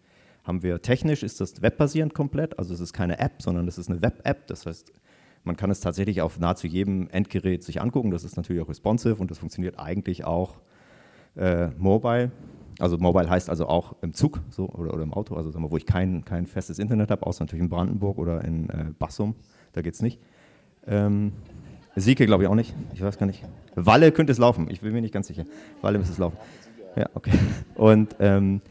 haben 0.44 0.64
wir 0.64 0.82
technisch, 0.82 1.24
ist 1.24 1.40
das 1.42 1.62
webbasierend 1.62 2.14
komplett. 2.14 2.58
Also 2.58 2.74
es 2.74 2.80
ist 2.80 2.94
keine 2.94 3.20
App, 3.20 3.42
sondern 3.42 3.68
es 3.68 3.78
ist 3.78 3.90
eine 3.90 4.02
Web-App. 4.02 4.48
Das 4.48 4.66
heißt, 4.66 4.92
man 5.44 5.56
kann 5.56 5.70
es 5.70 5.80
tatsächlich 5.80 6.22
auf 6.22 6.40
nahezu 6.40 6.66
jedem 6.66 7.08
Endgerät 7.10 7.64
sich 7.64 7.82
angucken. 7.82 8.10
Das 8.10 8.24
ist 8.24 8.36
natürlich 8.36 8.62
auch 8.64 8.70
responsive 8.70 9.16
und 9.16 9.30
das 9.30 9.38
funktioniert 9.38 9.80
eigentlich 9.80 10.26
auch 10.26 10.58
äh, 11.36 11.68
mobile. 11.78 12.32
Also 12.80 12.98
mobile 12.98 13.30
heißt 13.30 13.50
also 13.50 13.68
auch 13.68 13.96
im 14.02 14.14
Zug 14.14 14.42
so, 14.50 14.70
oder, 14.70 14.94
oder 14.94 15.04
im 15.04 15.14
Auto, 15.14 15.36
also 15.36 15.58
mal, 15.60 15.72
wo 15.72 15.78
ich 15.78 15.86
kein, 15.86 16.26
kein 16.26 16.48
festes 16.48 16.80
Internet 16.80 17.12
habe, 17.12 17.26
außer 17.26 17.44
natürlich 17.44 17.64
in 17.64 17.70
Brandenburg 17.70 18.18
oder 18.18 18.44
in 18.44 18.70
äh, 18.70 18.86
Bassum, 18.98 19.36
da 19.74 19.82
geht 19.82 19.94
es 19.94 20.02
nicht. 20.02 20.20
Ähm, 20.88 21.34
Sieke 21.96 22.26
glaube 22.26 22.44
ich 22.44 22.50
auch 22.50 22.56
nicht, 22.56 22.74
ich 22.94 23.02
weiß 23.02 23.18
gar 23.18 23.26
nicht. 23.26 23.44
Walle 23.76 24.12
könnte 24.12 24.32
es 24.32 24.38
laufen, 24.38 24.68
ich 24.70 24.82
bin 24.82 24.94
mir 24.94 25.02
nicht 25.02 25.14
ganz 25.14 25.28
sicher. 25.28 25.46
Walle 25.82 25.98
müsste 25.98 26.14
es 26.14 26.20
laufen. 26.20 26.38
Ja, 26.96 27.10
okay. 27.14 27.32
Und 27.76 28.16
ähm, 28.20 28.62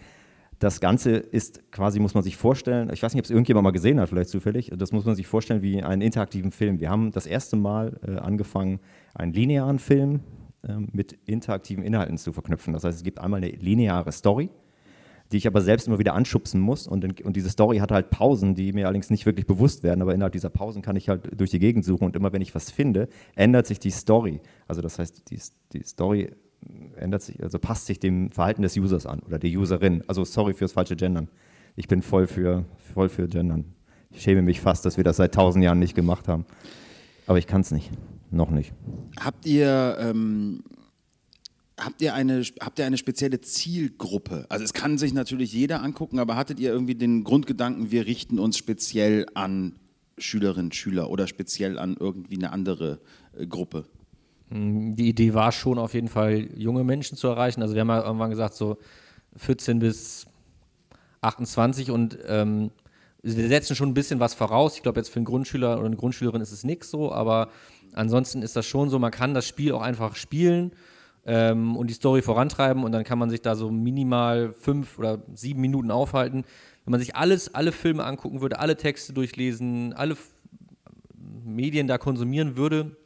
das 0.59 0.81
Ganze 0.81 1.17
ist 1.17 1.71
quasi, 1.73 2.01
muss 2.01 2.15
man 2.15 2.23
sich 2.23 2.37
vorstellen, 2.37 2.91
ich 2.93 3.03
weiß 3.03 3.13
nicht, 3.15 3.21
ob 3.21 3.25
es 3.25 3.31
irgendjemand 3.31 3.65
mal 3.65 3.71
gesehen 3.71 4.01
hat, 4.01 4.09
vielleicht 4.09 4.31
zufällig, 4.31 4.71
das 4.75 4.93
muss 4.93 5.05
man 5.05 5.15
sich 5.15 5.27
vorstellen 5.27 5.63
wie 5.63 5.83
einen 5.83 6.01
interaktiven 6.01 6.51
Film. 6.51 6.81
Wir 6.81 6.91
haben 6.91 7.11
das 7.11 7.27
erste 7.27 7.57
Mal 7.57 7.99
äh, 8.07 8.17
angefangen, 8.17 8.81
einen 9.15 9.33
linearen 9.33 9.79
Film 9.79 10.21
äh, 10.67 10.75
mit 10.93 11.19
interaktiven 11.27 11.85
Inhalten 11.85 12.17
zu 12.19 12.33
verknüpfen. 12.33 12.73
Das 12.73 12.85
heißt, 12.85 12.99
es 12.99 13.05
gibt 13.05 13.19
einmal 13.19 13.43
eine 13.43 13.51
lineare 13.51 14.13
Story, 14.13 14.49
die 15.33 15.39
ich 15.39 15.47
aber 15.47 15.61
selbst 15.61 15.87
immer 15.87 15.99
wieder 15.99 16.15
anschubsen 16.15 16.61
muss. 16.61 16.87
Und, 16.87 17.23
und 17.23 17.37
diese 17.37 17.51
Story 17.51 17.79
hat 17.79 17.91
halt 17.91 18.11
Pausen, 18.11 18.55
die 18.55 18.73
mir 18.73 18.87
allerdings 18.87 19.11
nicht 19.11 19.27
wirklich 19.27 19.47
bewusst 19.47 19.83
werden. 19.83 20.03
Aber 20.03 20.15
innerhalb 20.15 20.33
dieser 20.33 20.51
Pausen 20.51 20.83
kann 20.83 20.97
ich 20.97 21.09
halt 21.09 21.29
durch 21.39 21.51
die 21.51 21.59
Gegend 21.59 21.85
suchen. 21.85 22.05
Und 22.05 22.17
immer 22.17 22.33
wenn 22.33 22.43
ich 22.43 22.55
was 22.55 22.71
finde, 22.71 23.09
ändert 23.35 23.67
sich 23.67 23.79
die 23.79 23.91
Story. 23.91 24.41
Also 24.69 24.83
das 24.83 24.99
heißt, 24.99 25.31
die, 25.31 25.41
die 25.73 25.83
Story 25.83 26.31
ändert 26.97 27.23
sich, 27.23 27.43
also 27.43 27.59
passt 27.59 27.87
sich 27.87 27.99
dem 27.99 28.31
Verhalten 28.31 28.63
des 28.63 28.77
Users 28.77 29.07
an 29.07 29.21
oder 29.21 29.39
der 29.39 29.51
Userin. 29.51 30.03
Also 30.07 30.25
sorry 30.25 30.55
fürs 30.55 30.73
falsche 30.73 30.97
Gendern. 30.97 31.29
Ich 31.77 31.89
bin 31.89 32.03
voll 32.03 32.27
für, 32.27 32.65
voll 32.93 33.09
für 33.09 33.27
Gendern. 33.27 33.65
Ich 34.11 34.23
schäme 34.23 34.43
mich 34.43 34.61
fast, 34.61 34.85
dass 34.85 34.97
wir 34.97 35.05
das 35.05 35.17
seit 35.17 35.35
tausend 35.35 35.65
Jahren 35.65 35.79
nicht 35.81 35.95
gemacht 35.95 36.29
haben. 36.29 36.45
Aber 37.27 37.39
ich 37.39 37.47
kann 37.47 37.63
es 37.63 37.71
nicht. 37.73 37.91
Noch 38.31 38.51
nicht. 38.51 38.73
Habt 39.19 39.47
ihr, 39.47 39.97
ähm, 40.01 40.63
habt, 41.79 42.03
ihr 42.03 42.15
eine, 42.15 42.43
habt 42.61 42.79
ihr 42.79 42.87
eine 42.87 42.99
spezielle 42.99 43.41
Zielgruppe? 43.41 44.47
Also 44.49 44.65
es 44.65 44.73
kann 44.73 44.99
sich 44.99 45.13
natürlich 45.13 45.53
jeder 45.53 45.83
angucken, 45.83 46.19
aber 46.19 46.37
hattet 46.37 46.61
ihr 46.61 46.71
irgendwie 46.71 46.95
den 46.95 47.25
Grundgedanken, 47.25 47.91
wir 47.91 48.07
richten 48.07 48.39
uns 48.39 48.57
speziell 48.57 49.27
an 49.35 49.77
Schülerinnen, 50.19 50.73
Schüler 50.73 51.11
oder 51.11 51.27
speziell 51.27 51.79
an 51.79 51.97
irgendwie 51.99 52.37
eine 52.37 52.53
andere 52.53 53.01
äh, 53.37 53.47
Gruppe? 53.47 53.85
Mm, 54.51 54.95
die 54.95 55.09
Idee 55.09 55.35
war 55.35 55.53
schon 55.53 55.79
auf 55.79 55.95
jeden 55.95 56.09
Fall, 56.09 56.49
junge 56.57 56.85
Menschen 56.85 57.19
zu 57.19 57.27
erreichen. 57.27 57.63
Also 57.63 57.75
wir 57.75 57.81
haben 57.81 57.89
ja 57.89 58.05
irgendwann 58.05 58.31
gesagt, 58.31 58.55
so 58.55 58.79
14 59.37 59.81
bis 59.81 60.27
28 61.23 61.91
und 61.91 62.19
ähm, 62.27 62.71
wir 63.23 63.49
setzen 63.49 63.75
schon 63.75 63.89
ein 63.89 63.95
bisschen 63.95 64.21
was 64.21 64.35
voraus. 64.35 64.77
Ich 64.77 64.83
glaube, 64.83 65.01
jetzt 65.01 65.09
für 65.09 65.17
einen 65.17 65.25
Grundschüler 65.25 65.79
oder 65.79 65.87
eine 65.87 65.97
Grundschülerin 65.97 66.43
ist 66.43 66.53
es 66.53 66.63
nichts 66.63 66.91
so, 66.91 67.11
aber 67.11 67.49
ansonsten 67.95 68.43
ist 68.43 68.55
das 68.55 68.67
schon 68.67 68.91
so, 68.91 68.99
man 68.99 69.11
kann 69.11 69.35
das 69.35 69.47
Spiel 69.49 69.73
auch 69.73 69.81
einfach 69.81 70.15
spielen 70.15 70.73
ähm, 71.27 71.77
und 71.77 71.89
die 71.89 71.95
Story 71.95 72.23
vorantreiben 72.23 72.85
und 72.85 72.93
dann 72.93 73.05
kann 73.05 73.19
man 73.19 73.31
sich 73.31 73.43
da 73.43 73.55
so 73.55 73.71
minimal 73.71 74.53
fünf 74.53 74.99
oder 74.99 75.23
sieben 75.35 75.61
Minuten 75.61 75.91
aufhalten. 75.91 76.45
Wenn 76.85 76.91
man 76.91 77.01
sich 77.01 77.17
alles, 77.17 77.55
alle 77.55 77.73
Filme 77.73 78.05
angucken 78.05 78.41
würde, 78.41 78.59
alle 78.59 78.77
Texte 78.77 79.13
durchlesen, 79.13 79.93
alle 79.95 80.17
Medien 81.45 81.87
da 81.87 81.99
konsumieren 81.99 82.57
würde, 82.57 82.97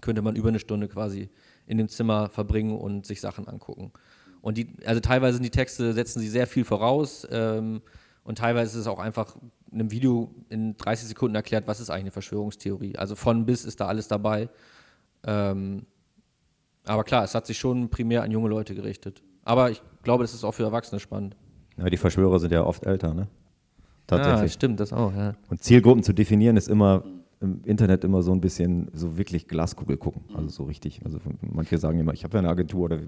könnte 0.00 0.22
man 0.22 0.36
über 0.36 0.48
eine 0.48 0.58
Stunde 0.58 0.88
quasi 0.88 1.28
in 1.66 1.78
dem 1.78 1.88
Zimmer 1.88 2.28
verbringen 2.30 2.76
und 2.76 3.06
sich 3.06 3.20
Sachen 3.20 3.48
angucken. 3.48 3.92
Und 4.40 4.58
die, 4.58 4.68
also 4.84 5.00
teilweise 5.00 5.34
sind 5.34 5.44
die 5.44 5.50
Texte, 5.50 5.92
setzen 5.94 6.20
sie 6.20 6.28
sehr 6.28 6.46
viel 6.46 6.64
voraus 6.64 7.26
ähm, 7.30 7.80
und 8.24 8.38
teilweise 8.38 8.72
ist 8.72 8.82
es 8.82 8.86
auch 8.86 8.98
einfach 8.98 9.36
in 9.70 9.80
einem 9.80 9.90
Video 9.90 10.34
in 10.48 10.76
30 10.76 11.08
Sekunden 11.08 11.34
erklärt, 11.34 11.66
was 11.66 11.80
ist 11.80 11.90
eigentlich 11.90 12.04
eine 12.04 12.10
Verschwörungstheorie. 12.10 12.96
Also 12.96 13.16
von 13.16 13.44
bis 13.44 13.64
ist 13.64 13.80
da 13.80 13.86
alles 13.86 14.08
dabei. 14.08 14.48
Ähm, 15.26 15.86
aber 16.84 17.04
klar, 17.04 17.24
es 17.24 17.34
hat 17.34 17.46
sich 17.46 17.58
schon 17.58 17.88
primär 17.88 18.22
an 18.22 18.30
junge 18.30 18.48
Leute 18.48 18.74
gerichtet. 18.74 19.22
Aber 19.44 19.70
ich 19.70 19.82
glaube, 20.02 20.24
das 20.24 20.34
ist 20.34 20.44
auch 20.44 20.52
für 20.52 20.64
Erwachsene 20.64 21.00
spannend. 21.00 21.36
Ja, 21.76 21.90
die 21.90 21.96
Verschwörer 21.96 22.38
sind 22.38 22.52
ja 22.52 22.64
oft 22.64 22.84
älter, 22.84 23.14
ne? 23.14 23.28
Tatsächlich. 24.06 24.52
Ja, 24.52 24.54
stimmt, 24.54 24.80
das 24.80 24.92
auch, 24.92 25.12
ja. 25.14 25.34
Und 25.48 25.62
Zielgruppen 25.62 26.02
zu 26.02 26.12
definieren 26.12 26.56
ist 26.56 26.68
immer 26.68 27.04
im 27.44 27.60
Internet 27.64 28.04
immer 28.04 28.22
so 28.22 28.32
ein 28.32 28.40
bisschen 28.40 28.88
so 28.92 29.16
wirklich 29.16 29.46
Glaskugel 29.46 29.96
gucken. 29.96 30.22
Also 30.34 30.48
so 30.48 30.64
richtig. 30.64 31.00
Also 31.04 31.18
manche 31.40 31.78
sagen 31.78 32.00
immer, 32.00 32.12
ich 32.12 32.24
habe 32.24 32.34
ja 32.34 32.38
eine 32.40 32.48
Agentur 32.48 32.84
oder 32.84 32.98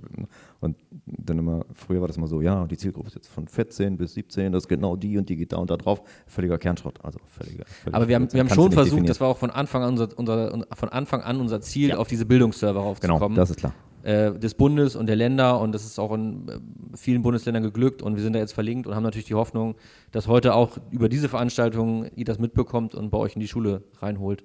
und 0.60 0.76
dann 1.06 1.38
immer, 1.38 1.64
früher 1.72 2.00
war 2.00 2.08
das 2.08 2.16
immer 2.16 2.28
so, 2.28 2.40
ja, 2.40 2.66
die 2.66 2.76
Zielgruppe 2.76 3.08
ist 3.08 3.14
jetzt 3.14 3.28
von 3.28 3.48
14 3.48 3.96
bis 3.96 4.14
17, 4.14 4.52
das 4.52 4.64
ist 4.64 4.68
genau 4.68 4.96
die 4.96 5.18
und 5.18 5.28
die 5.28 5.36
geht 5.36 5.52
da 5.52 5.56
und 5.56 5.70
da 5.70 5.76
drauf. 5.76 6.02
Völliger 6.26 6.58
Kernschrott. 6.58 7.04
Also 7.04 7.18
völliger. 7.24 7.64
völliger 7.66 7.96
Aber 7.96 8.08
wir 8.08 8.16
haben, 8.16 8.32
wir 8.32 8.40
haben 8.40 8.50
schon 8.50 8.72
versucht, 8.72 9.08
das 9.08 9.20
war 9.20 9.28
auch 9.28 9.38
von 9.38 9.50
Anfang 9.50 9.82
an 9.82 9.90
unser, 9.90 10.18
unser 10.18 10.66
von 10.74 10.88
Anfang 10.90 11.22
an 11.22 11.40
unser 11.40 11.60
Ziel, 11.60 11.90
ja. 11.90 11.96
auf 11.96 12.08
diese 12.08 12.26
Bildungsserver 12.26 12.80
raufzukommen. 12.80 13.20
Genau, 13.20 13.34
das 13.34 13.50
ist 13.50 13.56
klar 13.56 13.74
äh, 14.06 14.38
des 14.38 14.54
Bundes 14.54 14.94
und 14.94 15.06
der 15.06 15.16
Länder. 15.16 15.60
Und 15.60 15.72
das 15.72 15.84
ist 15.84 15.98
auch 15.98 16.14
in 16.14 16.48
äh, 16.48 16.96
vielen 16.96 17.22
Bundesländern 17.22 17.64
geglückt. 17.64 18.02
Und 18.02 18.14
wir 18.14 18.22
sind 18.22 18.34
da 18.34 18.38
jetzt 18.38 18.52
verlinkt 18.52 18.86
und 18.86 18.94
haben 18.94 19.02
natürlich 19.02 19.26
die 19.26 19.34
Hoffnung, 19.34 19.75
dass 20.12 20.28
heute 20.28 20.54
auch 20.54 20.78
über 20.90 21.08
diese 21.08 21.28
Veranstaltung 21.28 22.06
ihr 22.14 22.25
das 22.25 22.38
mitbekommt 22.38 22.94
und 22.94 23.10
bei 23.10 23.18
euch 23.18 23.34
in 23.34 23.40
die 23.40 23.48
Schule 23.48 23.82
reinholt 24.00 24.44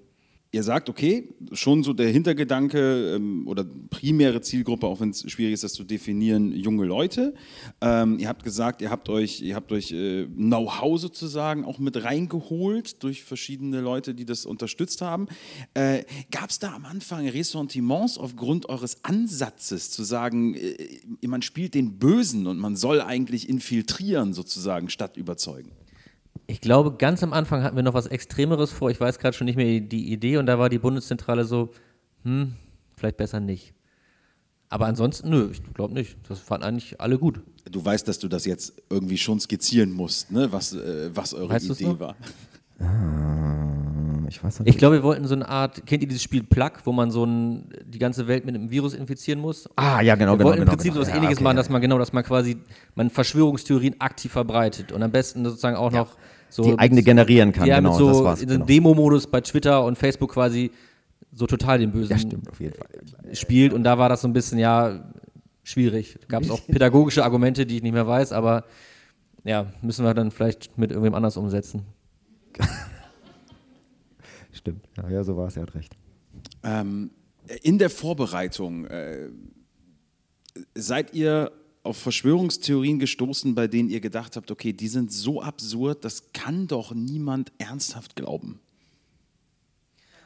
ihr 0.54 0.64
sagt, 0.64 0.90
okay, 0.90 1.30
schon 1.54 1.84
so 1.84 1.94
der 1.94 2.10
Hintergedanke 2.10 3.16
ähm, 3.16 3.48
oder 3.48 3.64
primäre 3.90 4.42
Zielgruppe, 4.42 4.86
auch 4.86 5.00
wenn 5.00 5.12
es 5.12 5.30
schwierig 5.32 5.54
ist, 5.54 5.64
das 5.64 5.74
zu 5.74 5.84
definieren, 5.84 6.54
junge 6.54 6.86
Leute. 6.86 7.34
Ähm, 7.80 8.20
ihr 8.20 8.28
habt 8.28 8.44
gesagt, 8.44 8.82
ihr 8.82 8.90
habt 8.90 9.08
euch, 9.08 9.42
ihr 9.42 9.56
habt 9.56 9.72
euch 9.72 9.92
äh, 9.92 10.26
Know-how 10.26 11.00
sozusagen 11.00 11.64
auch 11.64 11.80
mit 11.80 12.04
reingeholt 12.04 13.02
durch 13.02 13.24
verschiedene 13.24 13.80
Leute, 13.80 14.14
die 14.14 14.26
das 14.26 14.46
unterstützt 14.46 15.02
haben. 15.02 15.28
Äh, 15.74 16.04
Gab 16.32 16.50
es 16.50 16.60
da 16.60 16.74
am 16.74 16.86
Anfang 16.86 17.28
Ressentiments 17.28 18.18
aufgrund 18.18 18.68
eures 18.68 19.04
Ansatzes 19.04 19.90
zu 19.92 20.04
sagen, 20.04 20.56
äh, 20.56 21.28
man 21.28 21.42
spielt 21.42 21.76
den 21.76 21.98
Bösen 21.98 22.46
und 22.46 22.60
man 22.60 22.76
soll 22.76 23.02
eigentlich 23.02 23.48
infiltrieren 23.48 24.34
sozusagen 24.34 24.90
statt 24.90 25.16
überzeugen? 25.16 25.72
Ich 26.48 26.62
glaube, 26.62 26.98
ganz 26.98 27.24
am 27.24 27.34
Anfang 27.34 27.64
hatten 27.64 27.76
wir 27.76 27.84
noch 27.84 27.94
was 27.94 28.08
Extremeres 28.08 28.72
vor. 28.72 28.90
Ich 28.92 29.00
weiß 29.00 29.20
gerade 29.20 29.36
schon 29.36 29.46
nicht 29.46 29.56
mehr 29.56 29.80
die 29.80 30.12
Idee 30.12 30.38
und 30.38 30.46
da 30.46 30.60
war 30.60 30.70
die 30.70 30.80
Bundeszentrale 30.80 31.46
so, 31.46 31.70
hm, 32.24 32.56
vielleicht 32.96 33.18
besser 33.18 33.40
nicht. 33.40 33.74
Aber 34.70 34.86
ansonsten, 34.86 35.30
nö, 35.30 35.50
ich 35.52 35.62
glaube 35.74 35.94
nicht. 35.94 36.18
Das 36.30 36.40
fanden 36.40 36.66
eigentlich 36.66 37.00
alle 37.02 37.20
gut. 37.20 37.42
Du 37.70 37.84
weißt, 37.84 38.08
dass 38.08 38.20
du 38.20 38.30
das 38.30 38.46
jetzt 38.46 38.82
irgendwie 38.90 39.18
schon 39.18 39.40
skizzieren 39.40 39.92
musst, 39.92 40.32
ne? 40.32 40.52
was, 40.52 40.74
äh, 40.74 41.10
was 41.14 41.34
eure 41.34 41.50
weißt 41.50 41.70
Idee 41.72 42.00
war. 42.00 42.16
Ah, 42.80 43.91
Ich 44.32 44.42
weiß 44.42 44.60
noch 44.60 44.66
Ich 44.66 44.72
nicht. 44.74 44.80
glaube, 44.80 44.96
wir 44.96 45.04
wollten 45.04 45.28
so 45.28 45.36
eine 45.36 45.48
Art, 45.50 45.86
kennt 45.86 46.02
ihr 46.04 46.08
dieses 46.08 46.24
Spiel 46.24 46.42
Plug, 46.42 46.72
wo 46.86 46.94
man 46.94 47.12
so 47.12 47.26
ein, 47.26 47.66
die 47.86 48.00
ganze 48.00 48.28
Welt 48.28 48.46
mit 48.46 48.56
einem 48.56 48.70
Virus 48.72 48.94
infizieren 48.94 49.42
muss? 49.42 49.70
Ah, 49.76 50.00
ja, 50.02 50.16
genau, 50.16 50.32
Wir 50.32 50.38
genau. 50.38 50.46
wollten 50.50 50.60
im 50.62 50.66
genau, 50.66 50.72
Prinzip 50.72 50.94
genau. 50.94 50.96
so 50.96 51.02
was 51.02 51.10
Ja, 51.10 51.16
ähnliches 51.16 51.38
okay, 51.40 51.44
machen, 51.44 51.58
ja. 51.58 51.62
dass 51.64 51.70
man 51.70 51.82
genau, 51.82 51.98
dass 51.98 52.14
man 52.14 52.24
quasi 52.24 52.58
man 52.96 53.10
Verschwörungstheorien 53.10 54.00
aktiv 54.00 54.32
verbreitet 54.32 54.94
und 54.94 55.04
am 55.04 55.12
besten 55.12 55.44
sozusagen 55.44 55.76
auch 55.76 55.92
noch 55.92 56.16
so 56.50 56.64
die 56.64 56.80
eigene 56.80 57.04
generieren 57.04 57.52
kann. 57.52 57.68
ja, 57.68 57.76
genau, 57.78 57.90
mit 57.90 57.98
so 58.00 58.08
das 58.10 58.24
war's. 58.24 58.42
in 58.42 58.48
so 58.48 58.56
genau. 58.56 58.66
Demo-Modus 58.68 59.28
bei 59.28 59.42
Twitter 59.42 59.84
und 59.84 59.98
Facebook 59.98 60.32
quasi 60.32 60.72
so 61.34 61.46
total 61.46 61.80
den 61.80 61.92
Bösen 61.92 62.12
Ja, 62.12 62.18
stimmt, 62.18 62.50
auf 62.50 62.60
jeden 62.62 62.76
Fall. 62.76 62.88
spielt 63.36 63.74
und 63.74 63.84
da 63.84 63.98
war 63.98 64.08
das 64.08 64.22
so 64.22 64.30
ein 64.30 64.34
bisschen, 64.34 64.60
ja, 64.60 65.12
schwierig. 65.64 66.18
Gab 66.30 66.44
es 66.44 66.50
auch 66.52 66.66
pädagogische 66.68 67.26
Argumente, 67.26 67.66
die 67.66 67.76
ich 67.76 67.84
nicht 67.84 67.94
mehr 67.94 68.08
weiß, 68.08 68.32
aber 68.32 68.64
ja, 69.44 69.66
müssen 69.82 70.06
wir 70.06 70.14
dann 70.14 70.32
vielleicht 70.32 70.78
mit 70.78 70.92
irgendwem 70.92 71.16
anders 71.16 71.36
umsetzen. 71.36 71.84
Stimmt. 74.62 74.88
Ja, 74.98 75.10
ja, 75.10 75.24
so 75.24 75.36
war 75.36 75.48
es, 75.48 75.58
er 75.58 75.64
hat 75.64 75.76
recht. 75.76 75.98
Ähm, 76.64 77.10
in 77.64 77.78
der 77.78 77.90
Vorbereitung 77.90 78.86
äh, 78.86 79.30
seid 80.76 81.14
ihr 81.14 81.52
auf 81.84 81.98
Verschwörungstheorien 81.98 83.00
gestoßen, 83.00 83.56
bei 83.56 83.68
denen 83.68 83.90
ihr 83.90 84.02
gedacht 84.02 84.36
habt, 84.36 84.52
okay, 84.52 84.72
die 84.72 84.88
sind 84.88 85.12
so 85.12 85.42
absurd, 85.42 86.06
das 86.06 86.32
kann 86.32 86.68
doch 86.68 86.94
niemand 86.94 87.52
ernsthaft 87.58 88.16
glauben. 88.16 88.60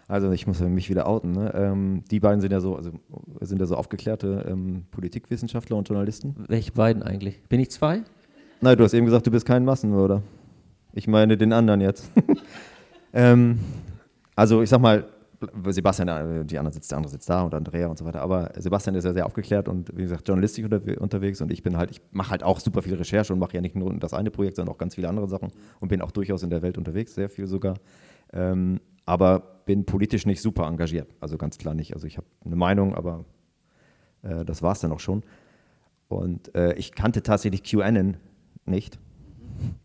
Also 0.08 0.32
ich 0.32 0.46
muss 0.46 0.60
mich 0.60 0.90
wieder 0.90 1.08
outen. 1.08 1.32
Ne? 1.32 1.52
Ähm, 1.56 2.04
die 2.12 2.20
beiden 2.20 2.42
sind 2.42 2.52
ja 2.52 2.60
so, 2.60 2.76
also 2.76 2.92
sind 3.40 3.60
ja 3.60 3.66
so 3.66 3.76
aufgeklärte 3.76 4.46
ähm, 4.48 4.84
Politikwissenschaftler 4.92 5.78
und 5.78 5.88
Journalisten. 5.88 6.36
Welche 6.48 6.74
beiden 6.74 7.02
eigentlich? 7.02 7.42
Bin 7.44 7.60
ich 7.60 7.72
zwei? 7.72 8.04
Nein, 8.62 8.78
du 8.78 8.84
hast 8.84 8.94
eben 8.94 9.06
gesagt, 9.06 9.26
du 9.26 9.32
bist 9.32 9.46
kein 9.46 9.66
Massenmörder. 9.66 10.22
Ich 10.94 11.08
meine 11.08 11.38
den 11.38 11.54
anderen 11.54 11.82
jetzt. 11.82 12.12
ähm, 13.14 13.60
also 14.36 14.62
ich 14.62 14.70
sag 14.70 14.82
mal, 14.82 15.06
Sebastian, 15.68 16.08
äh, 16.08 16.46
die 16.46 16.58
andere 16.58 16.74
sitzt, 16.74 16.92
der 16.92 16.98
andere 16.98 17.12
sitzt 17.12 17.30
da 17.30 17.42
und 17.44 17.54
Andrea 17.54 17.88
und 17.88 17.98
so 17.98 18.06
weiter. 18.06 18.22
Aber 18.22 18.52
Sebastian 18.58 18.96
ist 18.96 19.04
ja 19.04 19.14
sehr 19.14 19.26
aufgeklärt 19.26 19.68
und 19.68 19.96
wie 19.96 20.04
gesagt 20.04 20.28
journalistisch 20.28 20.64
unterwe 20.64 21.00
unterwegs 21.00 21.42
und 21.42 21.52
ich 21.52 21.64
bin 21.64 21.78
halt, 21.78 21.92
ich 21.92 22.02
mache 22.12 22.32
halt 22.32 22.44
auch 22.44 22.60
super 22.60 22.82
viel 22.82 22.96
Recherche 22.96 23.34
und 23.34 23.40
mache 23.40 23.54
ja 23.54 23.62
nicht 23.62 23.76
nur 23.76 23.94
das 23.96 24.14
eine 24.14 24.32
Projekt, 24.32 24.56
sondern 24.56 24.74
auch 24.74 24.78
ganz 24.78 24.96
viele 24.96 25.10
andere 25.10 25.28
Sachen 25.28 25.52
und 25.80 25.90
bin 25.90 26.02
auch 26.02 26.12
durchaus 26.12 26.44
in 26.44 26.50
der 26.50 26.62
Welt 26.62 26.78
unterwegs, 26.78 27.16
sehr 27.16 27.30
viel 27.30 27.48
sogar. 27.48 27.76
Ähm, 28.34 28.80
aber 29.06 29.62
bin 29.66 29.86
politisch 29.86 30.26
nicht 30.26 30.42
super 30.42 30.66
engagiert, 30.68 31.14
also 31.20 31.38
ganz 31.38 31.58
klar 31.58 31.74
nicht. 31.74 31.94
Also 31.94 32.08
ich 32.08 32.18
habe 32.18 32.28
eine 32.44 32.56
Meinung, 32.56 32.96
aber 32.96 33.26
äh, 34.24 34.46
das 34.46 34.62
war 34.62 34.72
es 34.72 34.80
dann 34.80 34.92
auch 34.92 35.00
schon. 35.00 35.24
Und 36.08 36.54
äh, 36.56 36.74
ich 36.74 36.94
kannte 36.94 37.24
tatsächlich 37.24 37.64
QAnon 37.64 38.18
nicht. 38.66 39.00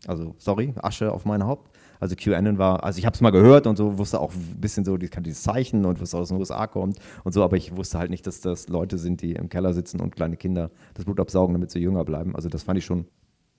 Also, 0.05 0.35
sorry, 0.37 0.73
Asche 0.81 1.11
auf 1.11 1.25
mein 1.25 1.45
Haupt. 1.45 1.70
Also 2.01 2.15
QAnon 2.15 2.57
war, 2.57 2.83
also 2.83 2.97
ich 2.97 3.05
habe 3.05 3.13
es 3.13 3.21
mal 3.21 3.29
gehört 3.29 3.67
und 3.67 3.77
so, 3.77 3.99
wusste 3.99 4.19
auch 4.19 4.33
ein 4.33 4.59
bisschen 4.59 4.83
so, 4.83 4.97
ich 4.97 5.11
kannte 5.11 5.29
dieses 5.29 5.43
Zeichen 5.43 5.85
und 5.85 6.01
was 6.01 6.15
aus 6.15 6.29
den 6.29 6.37
USA 6.37 6.65
kommt 6.65 6.97
und 7.23 7.31
so, 7.31 7.43
aber 7.43 7.57
ich 7.57 7.75
wusste 7.75 7.99
halt 7.99 8.09
nicht, 8.09 8.25
dass 8.25 8.41
das 8.41 8.69
Leute 8.69 8.97
sind, 8.97 9.21
die 9.21 9.33
im 9.33 9.49
Keller 9.49 9.73
sitzen 9.75 10.01
und 10.01 10.15
kleine 10.15 10.35
Kinder 10.35 10.71
das 10.95 11.05
Blut 11.05 11.19
absaugen, 11.19 11.53
damit 11.53 11.69
sie 11.69 11.77
jünger 11.77 12.03
bleiben. 12.03 12.35
Also 12.35 12.49
das 12.49 12.63
fand 12.63 12.79
ich 12.79 12.85
schon 12.85 13.05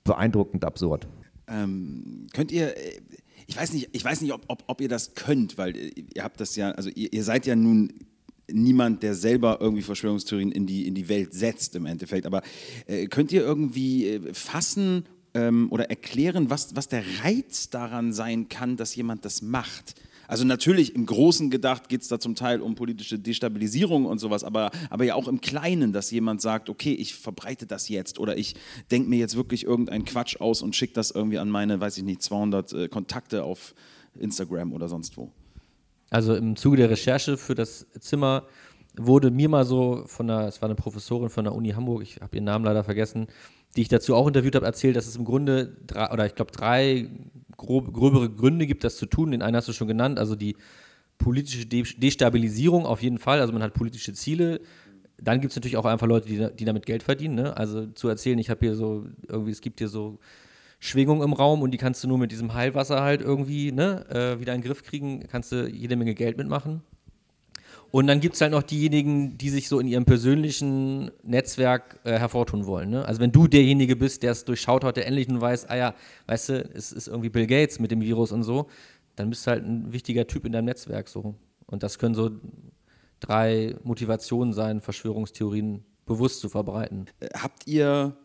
beeindruckend 0.03 0.65
absurd. 0.65 1.07
Ähm, 1.47 2.27
könnt 2.33 2.51
ihr, 2.51 2.77
äh, 2.77 3.01
ich 3.47 3.57
weiß 3.57 3.73
nicht, 3.75 3.91
ich 3.93 4.05
weiß 4.05 4.21
nicht, 4.23 4.33
ob, 4.33 4.43
ob, 4.49 4.65
ob 4.67 4.81
ihr 4.81 4.89
das 4.89 5.15
könnt, 5.15 5.57
weil 5.57 5.77
äh, 5.77 5.93
ihr 6.13 6.25
habt 6.25 6.41
das 6.41 6.57
ja, 6.57 6.73
also 6.73 6.91
ihr, 6.91 7.13
ihr 7.13 7.23
seid 7.23 7.47
ja 7.47 7.55
nun 7.55 7.93
niemand, 8.51 9.05
der 9.05 9.15
selber 9.15 9.59
irgendwie 9.61 9.83
Verschwörungstheorien 9.83 10.51
in 10.51 10.67
die, 10.67 10.89
in 10.89 10.97
die 10.97 11.09
Welt 11.09 11.33
setzt 11.33 11.77
im 11.77 11.87
Endeffekt, 11.87 12.27
aber 12.27 12.43
äh, 12.87 13.07
könnt 13.07 13.31
ihr 13.31 13.43
irgendwie 13.43 14.09
äh, 14.09 14.35
fassen 14.35 15.05
ähm, 15.35 15.69
oder 15.71 15.91
erklären, 15.91 16.51
was, 16.51 16.75
was 16.77 16.89
der 16.89 17.05
Reiz 17.23 17.71
daran 17.71 18.13
sein 18.13 18.49
kann, 18.49 18.77
dass 18.77 18.95
jemand 18.95 19.25
das 19.25 19.43
macht? 19.43 19.95
Also 20.29 20.45
natürlich 20.45 20.95
im 20.95 21.05
Großen 21.05 21.51
gedacht 21.51 21.91
geht 21.91 22.01
es 22.01 22.09
da 22.09 22.19
zum 22.19 22.35
Teil 22.35 22.63
um 22.63 22.75
politische 22.75 23.19
Destabilisierung 23.19 24.07
und 24.07 24.19
sowas, 24.19 24.45
aber, 24.45 24.71
aber 24.89 25.05
ja 25.05 25.15
auch 25.15 25.29
im 25.29 25.43
Kleinen, 25.43 25.93
dass 25.93 26.11
jemand 26.11 26.41
sagt, 26.41 26.71
okay, 26.71 26.95
ich 26.95 27.15
verbreite 27.15 27.67
das 27.67 27.91
jetzt 27.91 28.19
oder 28.19 28.39
ich 28.39 28.55
denke 28.91 29.11
mir 29.11 29.19
jetzt 29.19 29.37
wirklich 29.37 29.65
irgendeinen 29.65 30.07
Quatsch 30.07 30.41
aus 30.41 30.63
und 30.63 30.75
schicke 30.75 30.95
das 30.95 31.11
irgendwie 31.11 31.39
an 31.39 31.51
meine, 31.51 31.81
weiß 31.81 31.99
ich 31.99 32.05
nicht, 32.05 32.23
200 32.23 32.73
äh, 32.73 32.89
Kontakte 32.89 33.45
auf 33.45 33.75
Instagram 34.19 34.73
oder 34.73 34.89
sonst 34.89 35.17
wo. 35.19 35.31
Also 36.09 36.35
im 36.35 36.57
Zuge 36.57 36.79
der 36.79 36.89
Recherche 36.91 37.37
für 37.37 37.55
das 37.55 37.87
Zimmer 38.01 38.45
wurde 38.97 39.31
mir 39.31 39.49
mal 39.49 39.65
so 39.65 40.05
von 40.07 40.31
einer, 40.31 40.47
es 40.47 40.63
war 40.63 40.69
eine 40.69 40.77
Professorin 40.77 41.31
von 41.31 41.45
der 41.45 41.55
Uni 41.55 41.71
Hamburg, 41.71 42.03
ich 42.03 42.21
habe 42.21 42.37
ihren 42.37 42.45
Namen 42.45 42.65
leider 42.65 42.85
vergessen, 42.85 43.27
die 43.77 43.83
ich 43.83 43.89
dazu 43.89 44.15
auch 44.15 44.27
interviewt 44.27 44.55
habe, 44.55 44.67
erzählt, 44.67 44.97
dass 44.97 45.07
es 45.07 45.17
im 45.17 45.25
Grunde 45.25 45.77
drei, 45.87 46.11
oder 46.11 46.27
ich 46.27 46.35
glaube 46.35 46.53
drei 46.53 47.09
grob, 47.57 47.93
gröbere 47.93 48.31
Gründe 48.31 48.67
gibt, 48.67 48.85
das 48.85 48.97
zu 48.97 49.07
tun. 49.07 49.31
Den 49.31 49.43
einen 49.43 49.57
hast 49.57 49.69
du 49.69 49.73
schon 49.73 49.89
genannt, 49.89 50.19
also 50.19 50.37
die 50.37 50.57
politische 51.19 51.67
De 51.67 51.85
Destabilisierung 51.97 52.85
auf 52.85 53.03
jeden 53.03 53.19
Fall, 53.19 53.41
also 53.41 53.53
man 53.53 53.63
hat 53.63 53.75
politische 53.75 54.13
Ziele. 54.13 54.61
Dann 55.19 55.41
gibt 55.41 55.53
es 55.53 55.57
natürlich 55.57 55.77
auch 55.77 55.85
einfach 55.85 56.07
Leute, 56.07 56.27
die, 56.27 56.57
die 56.57 56.65
damit 56.65 56.85
Geld 56.85 57.03
verdienen. 57.05 57.37
Ne? 57.37 57.57
Also 57.57 57.87
zu 57.87 58.09
erzählen, 58.09 58.39
ich 58.39 58.51
habe 58.51 58.67
hier 58.67 58.75
so, 58.75 59.07
irgendwie, 59.29 59.53
es 59.53 59.61
gibt 59.61 59.79
hier 59.79 59.89
so 59.89 60.19
Schwingung 60.81 61.23
im 61.23 61.33
Raum 61.33 61.63
und 61.63 61.71
die 61.71 61.79
kannst 61.79 62.03
du 62.03 62.09
nur 62.09 62.19
mit 62.19 62.33
diesem 62.33 62.55
Heilwasser 62.55 63.03
halt 63.03 63.21
irgendwie 63.21 63.71
ne, 63.71 64.05
äh, 64.11 64.41
wieder 64.41 64.53
in 64.53 64.61
den 64.61 64.67
Griff 64.67 64.83
kriegen, 64.83 65.21
kannst 65.29 65.53
du 65.53 65.69
jede 65.69 65.95
Menge 65.95 66.15
Geld 66.15 66.37
mitmachen. 66.37 66.83
Und 67.93 68.07
dann 68.07 68.21
gibt 68.21 68.37
es 68.37 68.41
halt 68.41 68.53
noch 68.53 68.63
diejenigen, 68.63 69.37
die 69.37 69.51
sich 69.51 69.69
so 69.69 69.79
in 69.79 69.87
ihrem 69.87 70.07
persönlichen 70.07 71.11
Netzwerk 71.23 72.01
äh, 72.05 72.19
hervortun 72.19 72.65
wollen. 72.65 72.89
Ne? 72.89 73.05
Also 73.05 73.21
wenn 73.21 73.33
du 73.33 73.47
derjenige 73.47 73.97
bist, 73.97 74.23
der 74.23 74.33
es 74.33 74.47
durchschaut 74.47 74.83
hat, 74.83 74.97
der 74.97 75.07
endlich 75.07 75.29
nun 75.29 75.43
weiß, 75.43 75.69
ah 75.69 75.77
ja, 75.77 75.95
weißt 76.27 76.49
du, 76.49 76.71
es 76.73 76.91
ist 76.91 77.09
irgendwie 77.09 77.29
Bill 77.29 77.47
Gates 77.47 77.81
mit 77.81 77.91
dem 77.91 78.01
Virus 78.01 78.33
und 78.33 78.45
so, 78.45 78.71
dann 79.15 79.29
bist 79.29 79.47
du 79.47 79.51
halt 79.51 79.67
ein 79.67 79.93
wichtiger 79.93 80.27
Typ 80.27 80.47
in 80.47 80.53
deinem 80.53 80.65
Netzwerk 80.65 81.07
so. 81.07 81.35
Und 81.67 81.83
das 81.83 81.99
können 81.99 82.15
so 82.15 82.31
drei 83.21 83.77
Motivationen 83.85 84.55
sein, 84.55 84.81
Verschwörungstheorien 84.81 85.85
bewusst 86.07 86.41
zu 86.41 86.49
verbreiten. 86.49 87.09
Äh, 87.21 87.29
Habt 87.35 87.67
ihr, 87.67 88.17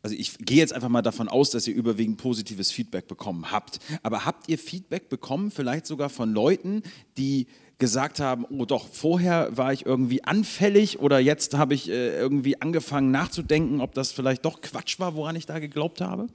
also 0.00 0.14
ich 0.14 0.38
gehe 0.38 0.58
jetzt 0.58 0.72
einfach 0.72 0.88
mal 0.88 1.02
davon 1.02 1.28
aus, 1.28 1.50
dass 1.50 1.66
ihr 1.66 1.74
überwiegend 1.74 2.18
positives 2.18 2.70
Feedback 2.70 3.08
bekommen 3.08 3.50
habt, 3.50 3.80
aber 4.04 4.24
habt 4.24 4.48
ihr 4.48 4.58
Feedback 4.58 5.08
bekommen, 5.08 5.50
vielleicht 5.50 5.86
sogar 5.86 6.08
von 6.08 6.32
Leuten, 6.32 6.84
die 7.16 7.48
gesagt 7.78 8.18
haben, 8.18 8.44
oh 8.50 8.64
doch, 8.64 8.88
vorher 8.88 9.56
war 9.56 9.72
ich 9.72 9.86
irgendwie 9.86 10.24
anfällig 10.24 10.98
oder 10.98 11.20
jetzt 11.20 11.56
habe 11.56 11.74
ich 11.74 11.88
äh, 11.88 12.16
irgendwie 12.16 12.60
angefangen 12.60 13.10
nachzudenken, 13.10 13.80
ob 13.80 13.94
das 13.94 14.10
vielleicht 14.10 14.44
doch 14.44 14.60
Quatsch 14.60 14.98
war, 14.98 15.14
woran 15.14 15.36
ich 15.36 15.46
da 15.46 15.58
geglaubt 15.60 16.00
habe? 16.00 16.26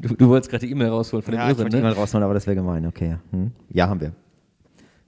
Du, 0.00 0.14
du 0.14 0.28
wolltest 0.28 0.50
gerade 0.50 0.66
die 0.66 0.72
E-Mail 0.72 0.88
rausholen 0.88 1.22
von 1.22 1.32
dem 1.32 1.38
Ja, 1.38 1.46
ich 1.46 1.50
Irren, 1.50 1.58
wollte 1.58 1.76
die 1.76 1.82
ne? 1.82 1.88
E-Mail 1.88 1.98
rausholen, 1.98 2.24
aber 2.24 2.34
das 2.34 2.46
wäre 2.46 2.54
gemein. 2.54 2.86
Okay, 2.86 3.10
ja. 3.10 3.20
Hm. 3.32 3.52
ja, 3.70 3.88
haben 3.88 4.00
wir. 4.00 4.12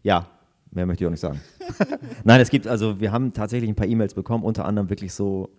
Ja, 0.02 0.26
mehr 0.72 0.86
möchte 0.86 1.04
ich 1.04 1.06
auch 1.06 1.12
nicht 1.12 1.20
sagen. 1.20 1.40
Nein, 2.24 2.40
es 2.40 2.50
gibt, 2.50 2.66
also 2.66 3.00
wir 3.00 3.12
haben 3.12 3.32
tatsächlich 3.32 3.70
ein 3.70 3.76
paar 3.76 3.86
E-Mails 3.86 4.14
bekommen, 4.14 4.44
unter 4.44 4.64
anderem 4.64 4.90
wirklich 4.90 5.14
so, 5.14 5.50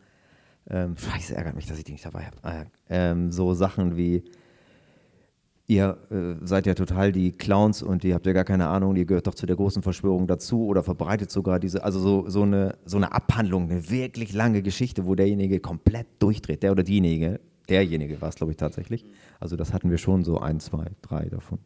ähm, 0.69 0.95
scheiße, 0.97 1.35
ärgert 1.35 1.55
mich, 1.55 1.67
dass 1.67 1.77
ich 1.77 1.85
die 1.85 1.93
nicht 1.93 2.05
dabei 2.05 2.25
habe. 2.25 2.37
Ah, 2.43 2.65
ähm, 2.89 3.31
so 3.31 3.53
Sachen 3.53 3.95
wie, 3.95 4.23
ihr 5.71 5.97
äh, 6.11 6.45
seid 6.45 6.65
ja 6.65 6.73
total 6.73 7.13
die 7.13 7.31
Clowns 7.31 7.81
und 7.81 8.03
ihr 8.03 8.13
habt 8.13 8.25
ja 8.25 8.33
gar 8.33 8.43
keine 8.43 8.67
Ahnung, 8.67 8.97
ihr 8.97 9.05
gehört 9.05 9.27
doch 9.27 9.35
zu 9.35 9.45
der 9.45 9.55
großen 9.55 9.81
Verschwörung 9.81 10.27
dazu 10.27 10.65
oder 10.65 10.83
verbreitet 10.83 11.31
sogar 11.31 11.59
diese, 11.59 11.85
also 11.85 11.99
so, 11.99 12.29
so, 12.29 12.43
eine, 12.43 12.77
so 12.83 12.97
eine 12.97 13.13
Abhandlung, 13.13 13.71
eine 13.71 13.89
wirklich 13.89 14.33
lange 14.33 14.61
Geschichte, 14.61 15.05
wo 15.05 15.15
derjenige 15.15 15.61
komplett 15.61 16.07
durchdreht, 16.19 16.61
der 16.63 16.73
oder 16.73 16.83
diejenige, 16.83 17.39
derjenige 17.69 18.21
war 18.21 18.27
es, 18.27 18.35
glaube 18.35 18.51
ich, 18.51 18.57
tatsächlich. 18.57 19.05
Also 19.39 19.55
das 19.55 19.71
hatten 19.71 19.89
wir 19.89 19.97
schon 19.97 20.25
so 20.25 20.39
ein, 20.39 20.59
zwei, 20.59 20.87
drei 21.01 21.29
davon. 21.29 21.59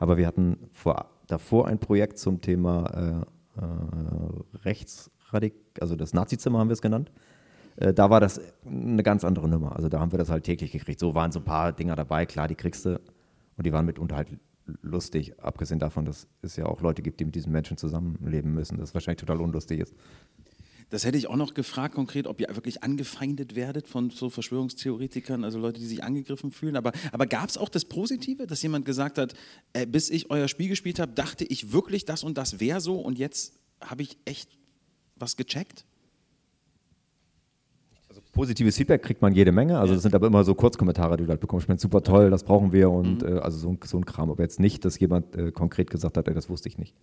Aber 0.00 0.16
wir 0.16 0.26
hatten 0.26 0.56
vor, 0.72 1.10
davor 1.28 1.68
ein 1.68 1.78
Projekt 1.78 2.18
zum 2.18 2.40
Thema 2.40 3.24
äh, 3.56 3.60
äh, 3.60 4.64
Rechtsradik, 4.64 5.54
also 5.80 5.94
das 5.94 6.12
Nazizimmer 6.14 6.58
haben 6.58 6.68
wir 6.68 6.74
es 6.74 6.82
genannt. 6.82 7.12
Äh, 7.76 7.94
da 7.94 8.10
war 8.10 8.18
das 8.18 8.40
eine 8.66 9.04
ganz 9.04 9.22
andere 9.24 9.48
Nummer. 9.48 9.76
Also 9.76 9.88
da 9.88 10.00
haben 10.00 10.10
wir 10.10 10.18
das 10.18 10.30
halt 10.30 10.42
täglich 10.42 10.72
gekriegt. 10.72 10.98
So 10.98 11.14
waren 11.14 11.30
so 11.30 11.38
ein 11.38 11.44
paar 11.44 11.70
Dinger 11.72 11.94
dabei, 11.94 12.26
klar, 12.26 12.48
die 12.48 12.56
kriegst 12.56 12.86
du. 12.86 13.00
Und 13.62 13.66
die 13.66 13.72
waren 13.72 13.86
mitunter 13.86 14.16
halt 14.16 14.26
lustig, 14.80 15.38
abgesehen 15.38 15.78
davon, 15.78 16.04
dass 16.04 16.26
es 16.40 16.56
ja 16.56 16.66
auch 16.66 16.80
Leute 16.80 17.00
gibt, 17.00 17.20
die 17.20 17.24
mit 17.24 17.36
diesen 17.36 17.52
Menschen 17.52 17.76
zusammenleben 17.76 18.52
müssen, 18.52 18.76
das 18.76 18.92
wahrscheinlich 18.92 19.20
total 19.20 19.40
unlustig 19.40 19.78
ist. 19.78 19.94
Das 20.90 21.04
hätte 21.04 21.16
ich 21.16 21.28
auch 21.28 21.36
noch 21.36 21.54
gefragt 21.54 21.94
konkret, 21.94 22.26
ob 22.26 22.40
ihr 22.40 22.48
wirklich 22.48 22.82
angefeindet 22.82 23.54
werdet 23.54 23.86
von 23.86 24.10
so 24.10 24.30
Verschwörungstheoretikern, 24.30 25.44
also 25.44 25.60
Leute, 25.60 25.78
die 25.78 25.86
sich 25.86 26.02
angegriffen 26.02 26.50
fühlen. 26.50 26.74
Aber, 26.74 26.90
aber 27.12 27.28
gab 27.28 27.50
es 27.50 27.56
auch 27.56 27.68
das 27.68 27.84
Positive, 27.84 28.48
dass 28.48 28.62
jemand 28.62 28.84
gesagt 28.84 29.16
hat, 29.16 29.34
äh, 29.74 29.86
bis 29.86 30.10
ich 30.10 30.28
euer 30.28 30.48
Spiel 30.48 30.68
gespielt 30.68 30.98
habe, 30.98 31.12
dachte 31.12 31.44
ich 31.44 31.70
wirklich, 31.72 32.04
das 32.04 32.24
und 32.24 32.36
das 32.36 32.58
wäre 32.58 32.80
so 32.80 33.00
und 33.00 33.16
jetzt 33.16 33.60
habe 33.80 34.02
ich 34.02 34.18
echt 34.24 34.58
was 35.14 35.36
gecheckt? 35.36 35.84
Positives 38.32 38.76
Feedback 38.78 39.02
kriegt 39.02 39.20
man 39.20 39.34
jede 39.34 39.52
Menge, 39.52 39.78
also 39.78 39.92
das 39.92 40.02
sind 40.02 40.14
aber 40.14 40.26
immer 40.26 40.42
so 40.42 40.54
Kurzkommentare, 40.54 41.18
die 41.18 41.24
du 41.24 41.28
halt 41.30 41.40
bekommst. 41.40 41.64
Ich 41.64 41.68
meine, 41.68 41.78
super 41.78 42.02
toll, 42.02 42.30
das 42.30 42.44
brauchen 42.44 42.72
wir 42.72 42.90
und 42.90 43.22
äh, 43.22 43.38
also 43.38 43.58
so, 43.58 43.68
ein- 43.70 43.78
so 43.84 43.98
ein 43.98 44.06
Kram. 44.06 44.30
Aber 44.30 44.42
jetzt 44.42 44.58
nicht, 44.58 44.84
dass 44.86 44.98
jemand 44.98 45.36
äh, 45.36 45.52
konkret 45.52 45.90
gesagt 45.90 46.16
hat, 46.16 46.28
ey, 46.28 46.34
das 46.34 46.48
wusste 46.48 46.68
ich 46.70 46.78
nicht. 46.78 46.94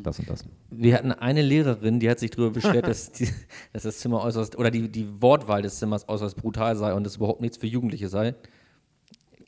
Das 0.00 0.18
und 0.20 0.30
das. 0.30 0.44
Wir 0.70 0.94
hatten 0.94 1.10
eine 1.10 1.42
Lehrerin, 1.42 1.98
die 1.98 2.08
hat 2.08 2.20
sich 2.20 2.30
darüber 2.30 2.50
beschwert, 2.50 2.86
dass, 2.86 3.10
die, 3.10 3.26
dass 3.72 3.82
das 3.82 3.98
Zimmer 3.98 4.22
äußerst, 4.22 4.56
oder 4.58 4.70
die, 4.70 4.88
die 4.88 5.08
Wortwahl 5.20 5.62
des 5.62 5.78
Zimmers 5.80 6.08
äußerst 6.08 6.36
brutal 6.36 6.76
sei 6.76 6.94
und 6.94 7.04
es 7.06 7.16
überhaupt 7.16 7.40
nichts 7.40 7.56
für 7.56 7.66
Jugendliche 7.66 8.08
sei. 8.08 8.34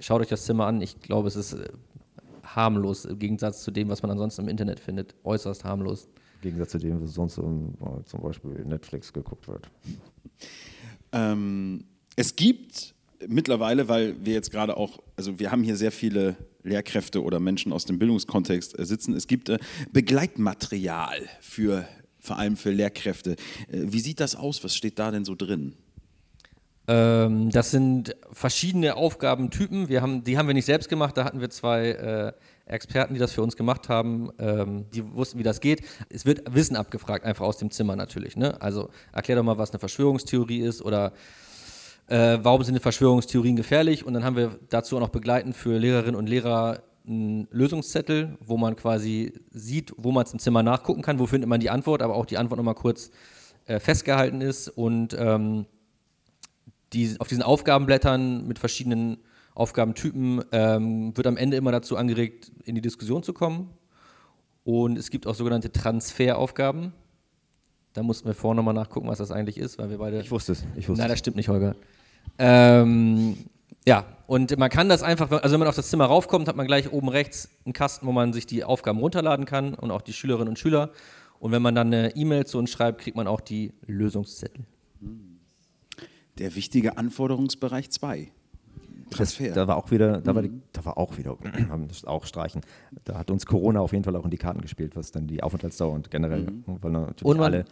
Schaut 0.00 0.20
euch 0.20 0.28
das 0.28 0.44
Zimmer 0.44 0.66
an, 0.66 0.80
ich 0.80 1.00
glaube, 1.00 1.28
es 1.28 1.36
ist 1.36 1.52
äh, 1.52 1.68
harmlos 2.42 3.04
im 3.04 3.18
Gegensatz 3.18 3.62
zu 3.62 3.70
dem, 3.70 3.88
was 3.90 4.02
man 4.02 4.10
ansonsten 4.10 4.42
im 4.42 4.48
Internet 4.48 4.80
findet. 4.80 5.14
Äußerst 5.22 5.64
harmlos. 5.64 6.08
Im 6.36 6.40
Gegensatz 6.42 6.70
zu 6.70 6.78
dem, 6.78 7.00
was 7.02 7.12
sonst 7.14 7.38
um, 7.38 7.74
zum 8.06 8.22
Beispiel 8.22 8.64
Netflix 8.64 9.12
geguckt 9.12 9.46
wird. 9.46 9.68
Ähm, 11.12 11.84
es 12.16 12.36
gibt 12.36 12.94
mittlerweile, 13.26 13.88
weil 13.88 14.16
wir 14.24 14.34
jetzt 14.34 14.50
gerade 14.50 14.76
auch, 14.76 14.98
also 15.16 15.38
wir 15.38 15.50
haben 15.50 15.62
hier 15.62 15.76
sehr 15.76 15.92
viele 15.92 16.36
Lehrkräfte 16.62 17.22
oder 17.22 17.40
Menschen 17.40 17.72
aus 17.72 17.84
dem 17.84 17.98
Bildungskontext 17.98 18.78
äh, 18.78 18.84
sitzen, 18.84 19.14
es 19.14 19.26
gibt 19.26 19.48
äh, 19.48 19.58
Begleitmaterial 19.92 21.20
für 21.40 21.86
vor 22.20 22.36
allem 22.36 22.56
für 22.56 22.70
Lehrkräfte. 22.70 23.32
Äh, 23.32 23.36
wie 23.68 24.00
sieht 24.00 24.20
das 24.20 24.36
aus? 24.36 24.62
Was 24.64 24.74
steht 24.74 24.98
da 24.98 25.10
denn 25.10 25.24
so 25.24 25.34
drin? 25.34 25.74
Ähm, 26.88 27.50
das 27.50 27.70
sind 27.70 28.16
verschiedene 28.32 28.96
Aufgabentypen. 28.96 29.88
Wir 29.88 30.02
haben, 30.02 30.24
die 30.24 30.38
haben 30.38 30.46
wir 30.46 30.54
nicht 30.54 30.64
selbst 30.64 30.88
gemacht. 30.88 31.16
Da 31.16 31.24
hatten 31.24 31.40
wir 31.40 31.50
zwei 31.50 31.90
äh, 31.90 32.32
Experten, 32.68 33.14
die 33.14 33.20
das 33.20 33.32
für 33.32 33.42
uns 33.42 33.56
gemacht 33.56 33.88
haben. 33.88 34.30
Ähm, 34.38 34.86
die 34.92 35.14
wussten, 35.14 35.38
wie 35.38 35.42
das 35.42 35.60
geht. 35.60 35.82
Es 36.08 36.26
wird 36.26 36.54
Wissen 36.54 36.76
abgefragt, 36.76 37.24
einfach 37.24 37.44
aus 37.44 37.58
dem 37.58 37.70
Zimmer 37.70 37.96
natürlich. 37.96 38.36
Ne? 38.36 38.60
Also 38.60 38.90
erklär 39.12 39.36
doch 39.36 39.44
mal, 39.44 39.58
was 39.58 39.70
eine 39.70 39.78
Verschwörungstheorie 39.78 40.60
ist 40.60 40.82
oder 40.82 41.12
äh, 42.08 42.38
warum 42.42 42.62
sind 42.62 42.78
Verschwörungstheorien 42.80 43.56
gefährlich. 43.56 44.04
Und 44.04 44.14
dann 44.14 44.24
haben 44.24 44.36
wir 44.36 44.58
dazu 44.68 44.96
auch 44.96 45.00
noch 45.00 45.08
begleitend 45.08 45.56
für 45.56 45.78
Lehrerinnen 45.78 46.16
und 46.16 46.28
Lehrer 46.28 46.82
einen 47.06 47.48
Lösungszettel, 47.50 48.36
wo 48.40 48.56
man 48.56 48.76
quasi 48.76 49.32
sieht, 49.50 49.94
wo 49.96 50.12
man 50.12 50.24
es 50.24 50.32
im 50.32 50.38
Zimmer 50.38 50.62
nachgucken 50.62 51.02
kann, 51.02 51.18
wo 51.18 51.26
findet 51.26 51.48
man 51.48 51.60
die 51.60 51.70
Antwort, 51.70 52.02
aber 52.02 52.14
auch 52.14 52.26
die 52.26 52.36
Antwort 52.36 52.58
nochmal 52.58 52.74
kurz 52.74 53.10
äh, 53.66 53.80
festgehalten 53.80 54.40
ist 54.40 54.68
und 54.68 55.16
ähm, 55.18 55.66
die, 56.92 57.16
auf 57.18 57.28
diesen 57.28 57.42
Aufgabenblättern 57.42 58.46
mit 58.46 58.58
verschiedenen 58.58 59.18
Aufgabentypen 59.58 60.44
ähm, 60.52 61.16
wird 61.16 61.26
am 61.26 61.36
Ende 61.36 61.56
immer 61.56 61.72
dazu 61.72 61.96
angeregt, 61.96 62.52
in 62.64 62.76
die 62.76 62.80
Diskussion 62.80 63.24
zu 63.24 63.32
kommen. 63.32 63.70
Und 64.62 64.96
es 64.96 65.10
gibt 65.10 65.26
auch 65.26 65.34
sogenannte 65.34 65.72
Transferaufgaben. 65.72 66.92
Da 67.92 68.04
mussten 68.04 68.28
wir 68.28 68.34
vorher 68.34 68.54
nochmal 68.54 68.74
nachgucken, 68.74 69.08
was 69.08 69.18
das 69.18 69.32
eigentlich 69.32 69.58
ist, 69.58 69.78
weil 69.78 69.90
wir 69.90 69.98
beide. 69.98 70.20
Ich 70.20 70.30
wusste 70.30 70.52
es. 70.52 70.64
Ich 70.76 70.88
wusste 70.88 71.02
Nein, 71.02 71.10
das 71.10 71.18
stimmt 71.18 71.36
nicht, 71.36 71.48
Holger. 71.48 71.74
Ähm, 72.38 73.36
ja, 73.84 74.04
und 74.28 74.56
man 74.58 74.70
kann 74.70 74.88
das 74.88 75.02
einfach, 75.02 75.28
also 75.30 75.52
wenn 75.52 75.58
man 75.58 75.68
auf 75.68 75.74
das 75.74 75.90
Zimmer 75.90 76.04
raufkommt, 76.04 76.46
hat 76.46 76.54
man 76.54 76.66
gleich 76.66 76.92
oben 76.92 77.08
rechts 77.08 77.48
einen 77.64 77.72
Kasten, 77.72 78.06
wo 78.06 78.12
man 78.12 78.32
sich 78.32 78.46
die 78.46 78.62
Aufgaben 78.62 79.00
runterladen 79.00 79.44
kann 79.44 79.74
und 79.74 79.90
auch 79.90 80.02
die 80.02 80.12
Schülerinnen 80.12 80.50
und 80.50 80.58
Schüler. 80.58 80.92
Und 81.40 81.50
wenn 81.50 81.62
man 81.62 81.74
dann 81.74 81.88
eine 81.88 82.14
E-Mail 82.14 82.46
zu 82.46 82.58
uns 82.58 82.70
schreibt, 82.70 83.00
kriegt 83.00 83.16
man 83.16 83.26
auch 83.26 83.40
die 83.40 83.72
Lösungszettel. 83.86 84.66
Der 86.38 86.54
wichtige 86.54 86.96
Anforderungsbereich 86.96 87.90
2. 87.90 88.30
Transfer. 89.10 89.46
Das, 89.46 89.54
da 89.54 89.68
war 89.68 89.76
auch 89.76 89.90
wieder, 89.90 90.20
da 90.20 90.34
war, 90.34 90.42
die, 90.42 90.50
da 90.72 90.84
war 90.84 90.98
auch 90.98 91.16
wieder, 91.18 91.36
haben 91.68 91.88
das 91.88 92.04
auch 92.04 92.24
streichen. 92.26 92.62
Da 93.04 93.18
hat 93.18 93.30
uns 93.30 93.46
Corona 93.46 93.80
auf 93.80 93.92
jeden 93.92 94.04
Fall 94.04 94.16
auch 94.16 94.24
in 94.24 94.30
die 94.30 94.38
Karten 94.38 94.60
gespielt, 94.60 94.96
was 94.96 95.10
dann 95.10 95.26
die 95.26 95.42
Aufenthaltsdauer 95.42 95.92
und 95.92 96.10
generell, 96.10 96.46
weil 96.66 96.90
natürlich 96.92 97.24
Und 97.24 97.40
alle, 97.40 97.64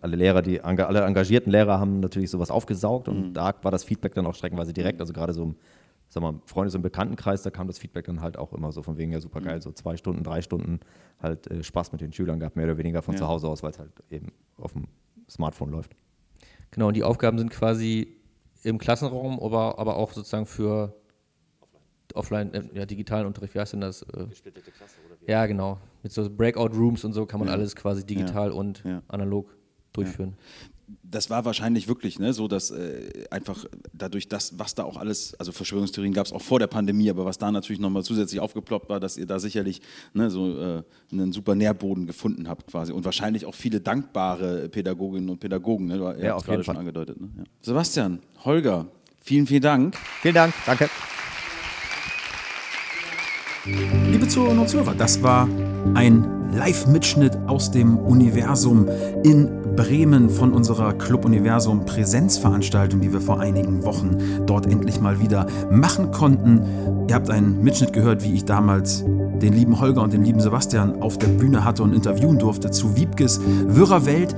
alle 0.00 0.16
Lehrer, 0.16 0.42
die 0.42 0.60
alle 0.60 1.00
engagierten 1.04 1.50
Lehrer 1.50 1.78
haben 1.80 2.00
natürlich 2.00 2.30
sowas 2.30 2.50
aufgesaugt 2.50 3.08
und 3.08 3.32
da 3.34 3.54
war 3.62 3.70
das 3.70 3.84
Feedback 3.84 4.14
dann 4.14 4.26
auch 4.26 4.34
streckenweise 4.34 4.72
direkt. 4.72 5.00
Also 5.00 5.12
gerade 5.12 5.32
so 5.32 5.42
im 5.42 5.56
sag 6.08 6.22
mal, 6.22 6.34
Freundes- 6.44 6.74
und 6.74 6.82
Bekanntenkreis, 6.82 7.42
da 7.42 7.48
kam 7.50 7.66
das 7.66 7.78
Feedback 7.78 8.04
dann 8.04 8.20
halt 8.20 8.36
auch 8.36 8.52
immer 8.52 8.70
so 8.70 8.82
von 8.82 8.98
wegen, 8.98 9.12
ja 9.12 9.20
super 9.20 9.40
geil, 9.40 9.62
so 9.62 9.72
zwei 9.72 9.96
Stunden, 9.96 10.22
drei 10.22 10.42
Stunden 10.42 10.80
halt 11.22 11.50
äh, 11.50 11.62
Spaß 11.64 11.92
mit 11.92 12.02
den 12.02 12.12
Schülern 12.12 12.38
gehabt, 12.38 12.54
mehr 12.54 12.66
oder 12.66 12.76
weniger 12.76 13.00
von 13.00 13.14
Ja. 13.14 13.20
zu 13.20 13.28
Hause 13.28 13.48
aus, 13.48 13.62
weil 13.62 13.70
es 13.70 13.78
halt 13.78 13.92
eben 14.10 14.26
auf 14.58 14.74
dem 14.74 14.84
Smartphone 15.30 15.70
läuft. 15.70 15.92
Genau, 16.70 16.88
und 16.88 16.96
die 16.96 17.02
Aufgaben 17.02 17.38
sind 17.38 17.50
quasi 17.50 18.14
im 18.64 18.78
Klassenraum, 18.78 19.40
aber, 19.40 19.78
aber 19.78 19.96
auch 19.96 20.12
sozusagen 20.12 20.46
für 20.46 20.94
offline, 22.14 22.52
äh, 22.54 22.62
ja, 22.74 22.86
digitalen 22.86 23.26
Unterricht, 23.26 23.54
wie 23.54 23.60
heißt 23.60 23.72
denn 23.72 23.80
das? 23.80 24.02
Äh, 24.02 24.26
ja, 25.26 25.46
genau. 25.46 25.78
Mit 26.02 26.12
so 26.12 26.28
Breakout 26.28 26.76
Rooms 26.76 27.04
und 27.04 27.12
so 27.12 27.26
kann 27.26 27.40
man 27.40 27.48
Ja. 27.48 27.54
alles 27.54 27.74
quasi 27.74 28.04
digital 28.04 28.50
und 28.52 28.82
Ja. 28.84 29.02
analog 29.08 29.54
durchführen. 29.92 30.36
Das 31.02 31.30
war 31.30 31.44
wahrscheinlich 31.44 31.88
wirklich 31.88 32.18
ne, 32.18 32.32
so, 32.32 32.48
dass 32.48 32.70
äh, 32.70 33.24
einfach 33.30 33.64
dadurch 33.92 34.28
das, 34.28 34.58
was 34.58 34.74
da 34.74 34.84
auch 34.84 34.96
alles, 34.96 35.34
also 35.38 35.52
Verschwörungstheorien 35.52 36.12
gab 36.14 36.26
es 36.26 36.32
auch 36.32 36.42
vor 36.42 36.58
der 36.58 36.66
Pandemie, 36.66 37.10
aber 37.10 37.24
was 37.24 37.38
da 37.38 37.50
natürlich 37.52 37.80
nochmal 37.80 38.02
zusätzlich 38.02 38.40
aufgeploppt 38.40 38.88
war, 38.88 39.00
dass 39.00 39.16
ihr 39.16 39.26
da 39.26 39.38
sicherlich 39.38 39.82
ne, 40.14 40.30
so 40.30 40.58
äh, 40.58 40.82
einen 41.12 41.32
super 41.32 41.54
Nährboden 41.54 42.06
gefunden 42.06 42.48
habt 42.48 42.66
quasi 42.66 42.92
und 42.92 43.04
wahrscheinlich 43.04 43.46
auch 43.46 43.54
viele 43.54 43.80
dankbare 43.80 44.68
Pädagoginnen 44.68 45.28
und 45.30 45.38
Pädagogen. 45.40 45.86
Ne? 45.86 45.98
Du, 45.98 46.04
Ja, 46.04 46.34
auf 46.34 46.44
gerade 46.44 46.58
jeden 46.58 46.64
schon 46.64 46.74
Fall. 46.74 46.76
angedeutet. 46.80 47.20
Ne? 47.20 47.28
Ja. 47.38 47.44
Sebastian, 47.60 48.20
Holger, 48.44 48.86
vielen, 49.20 49.46
vielen 49.46 49.62
Dank. 49.62 49.96
Vielen 50.20 50.34
Dank, 50.34 50.54
danke. 50.66 50.88
Liebe 53.64 54.26
Zuhörerinnen 54.26 54.62
und 54.62 54.68
Zuhörer, 54.68 54.94
das 54.94 55.22
war 55.22 55.48
ein 55.94 56.50
Live-Mitschnitt 56.52 57.36
aus 57.46 57.70
dem 57.70 57.96
Universum 57.96 58.88
in 59.22 59.61
Bremen 59.76 60.28
von 60.28 60.52
unserer 60.52 60.92
Club 60.92 61.24
Universum 61.24 61.84
Präsenzveranstaltung, 61.84 63.00
die 63.00 63.12
wir 63.12 63.20
vor 63.20 63.40
einigen 63.40 63.84
Wochen 63.84 64.18
dort 64.46 64.66
endlich 64.66 65.00
mal 65.00 65.20
wieder 65.20 65.46
machen 65.70 66.10
konnten. 66.10 66.62
Ihr 67.08 67.14
habt 67.14 67.30
einen 67.30 67.62
Mitschnitt 67.62 67.92
gehört, 67.92 68.22
wie 68.22 68.34
ich 68.34 68.44
damals 68.44 69.04
den 69.04 69.52
lieben 69.52 69.80
Holger 69.80 70.02
und 70.02 70.12
den 70.12 70.24
lieben 70.24 70.40
Sebastian 70.40 71.00
auf 71.00 71.18
der 71.18 71.28
Bühne 71.28 71.64
hatte 71.64 71.82
und 71.82 71.94
interviewen 71.94 72.38
durfte 72.38 72.70
zu 72.70 72.96
Wiebkes 72.96 73.40
Wirrer 73.66 74.06
Welt. 74.06 74.34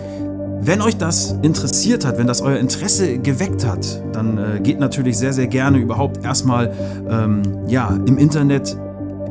Wenn 0.60 0.80
euch 0.80 0.96
das 0.96 1.36
interessiert 1.42 2.06
hat, 2.06 2.16
wenn 2.16 2.26
das 2.26 2.40
euer 2.40 2.56
Interesse 2.56 3.18
geweckt 3.18 3.66
hat, 3.66 4.02
dann 4.12 4.38
äh, 4.38 4.60
geht 4.60 4.80
natürlich 4.80 5.18
sehr, 5.18 5.34
sehr 5.34 5.46
gerne 5.46 5.78
überhaupt 5.78 6.24
erstmal 6.24 6.72
ähm, 7.10 7.42
ja, 7.66 7.98
im 8.06 8.16
Internet 8.16 8.76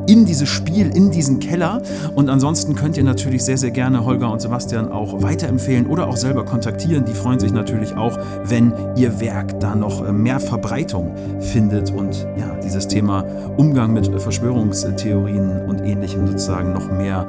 in 0.06 0.26
dieses 0.26 0.48
Spiel, 0.48 0.90
in 0.94 1.10
diesen 1.10 1.40
Keller. 1.40 1.82
Und 2.14 2.28
ansonsten 2.28 2.74
könnt 2.74 2.96
ihr 2.96 3.04
natürlich 3.04 3.44
sehr, 3.44 3.58
sehr 3.58 3.70
gerne 3.70 4.04
Holger 4.04 4.30
und 4.30 4.40
Sebastian 4.40 4.90
auch 4.90 5.22
weiterempfehlen 5.22 5.86
oder 5.86 6.08
auch 6.08 6.16
selber 6.16 6.44
kontaktieren. 6.44 7.04
Die 7.04 7.14
freuen 7.14 7.38
sich 7.38 7.52
natürlich 7.52 7.94
auch, 7.94 8.18
wenn 8.44 8.72
ihr 8.96 9.20
Werk 9.20 9.58
da 9.60 9.74
noch 9.74 10.06
äh, 10.06 10.12
mehr 10.12 10.40
Verbreitung 10.40 11.14
findet 11.40 11.90
und 11.90 12.26
ja, 12.36 12.54
dieses 12.62 12.88
Thema 12.88 13.24
Umgang 13.56 13.92
mit 13.92 14.08
äh, 14.08 14.18
Verschwörungstheorien 14.18 15.66
und 15.66 15.80
ähnlichem 15.80 16.26
sozusagen 16.26 16.72
noch 16.72 16.90
mehr 16.90 17.26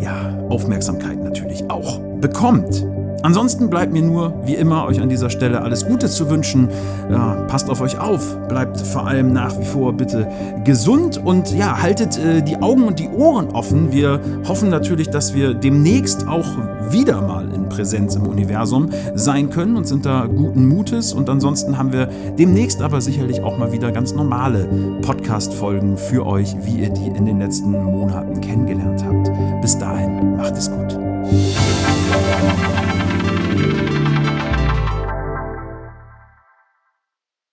ja, 0.00 0.36
Aufmerksamkeit 0.48 1.22
natürlich 1.22 1.70
auch 1.70 2.00
bekommt. 2.20 2.84
Ansonsten 3.22 3.70
bleibt 3.70 3.92
mir 3.92 4.02
nur, 4.02 4.34
wie 4.44 4.54
immer, 4.54 4.84
euch 4.86 5.00
an 5.00 5.08
dieser 5.08 5.30
Stelle 5.30 5.62
alles 5.62 5.86
Gute 5.86 6.08
zu 6.08 6.28
wünschen. 6.28 6.68
Ja, 7.10 7.34
passt 7.46 7.70
auf 7.70 7.80
euch 7.80 7.98
auf, 7.98 8.36
bleibt 8.48 8.80
vor 8.80 9.06
allem 9.06 9.32
nach 9.32 9.58
wie 9.60 9.64
vor 9.64 9.92
bitte 9.92 10.28
gesund 10.64 11.20
und 11.24 11.52
ja, 11.56 11.80
haltet 11.80 12.18
äh, 12.18 12.42
die 12.42 12.56
Augen 12.56 12.84
und 12.84 12.98
die 12.98 13.08
Ohren 13.08 13.50
offen. 13.50 13.92
Wir 13.92 14.20
hoffen 14.48 14.70
natürlich, 14.70 15.08
dass 15.10 15.34
wir 15.34 15.54
demnächst 15.54 16.26
auch 16.26 16.46
wieder 16.90 17.20
mal 17.20 17.52
in 17.54 17.68
Präsenz 17.68 18.16
im 18.16 18.26
Universum 18.26 18.90
sein 19.14 19.50
können 19.50 19.76
und 19.76 19.86
sind 19.86 20.04
da 20.04 20.26
guten 20.26 20.66
Mutes. 20.66 21.12
Und 21.12 21.30
ansonsten 21.30 21.78
haben 21.78 21.92
wir 21.92 22.08
demnächst 22.38 22.82
aber 22.82 23.00
sicherlich 23.00 23.42
auch 23.42 23.56
mal 23.56 23.72
wieder 23.72 23.92
ganz 23.92 24.14
normale 24.14 24.68
Podcast-Folgen 25.02 25.96
für 25.96 26.26
euch, 26.26 26.54
wie 26.62 26.80
ihr 26.80 26.90
die 26.90 27.06
in 27.06 27.26
den 27.26 27.38
letzten 27.38 27.70
Monaten 27.70 28.40
kennengelernt 28.40 29.04
habt. 29.04 29.30
Bis 29.60 29.78
dahin, 29.78 30.36
macht 30.36 30.56
es 30.56 30.70
gut. 30.70 30.98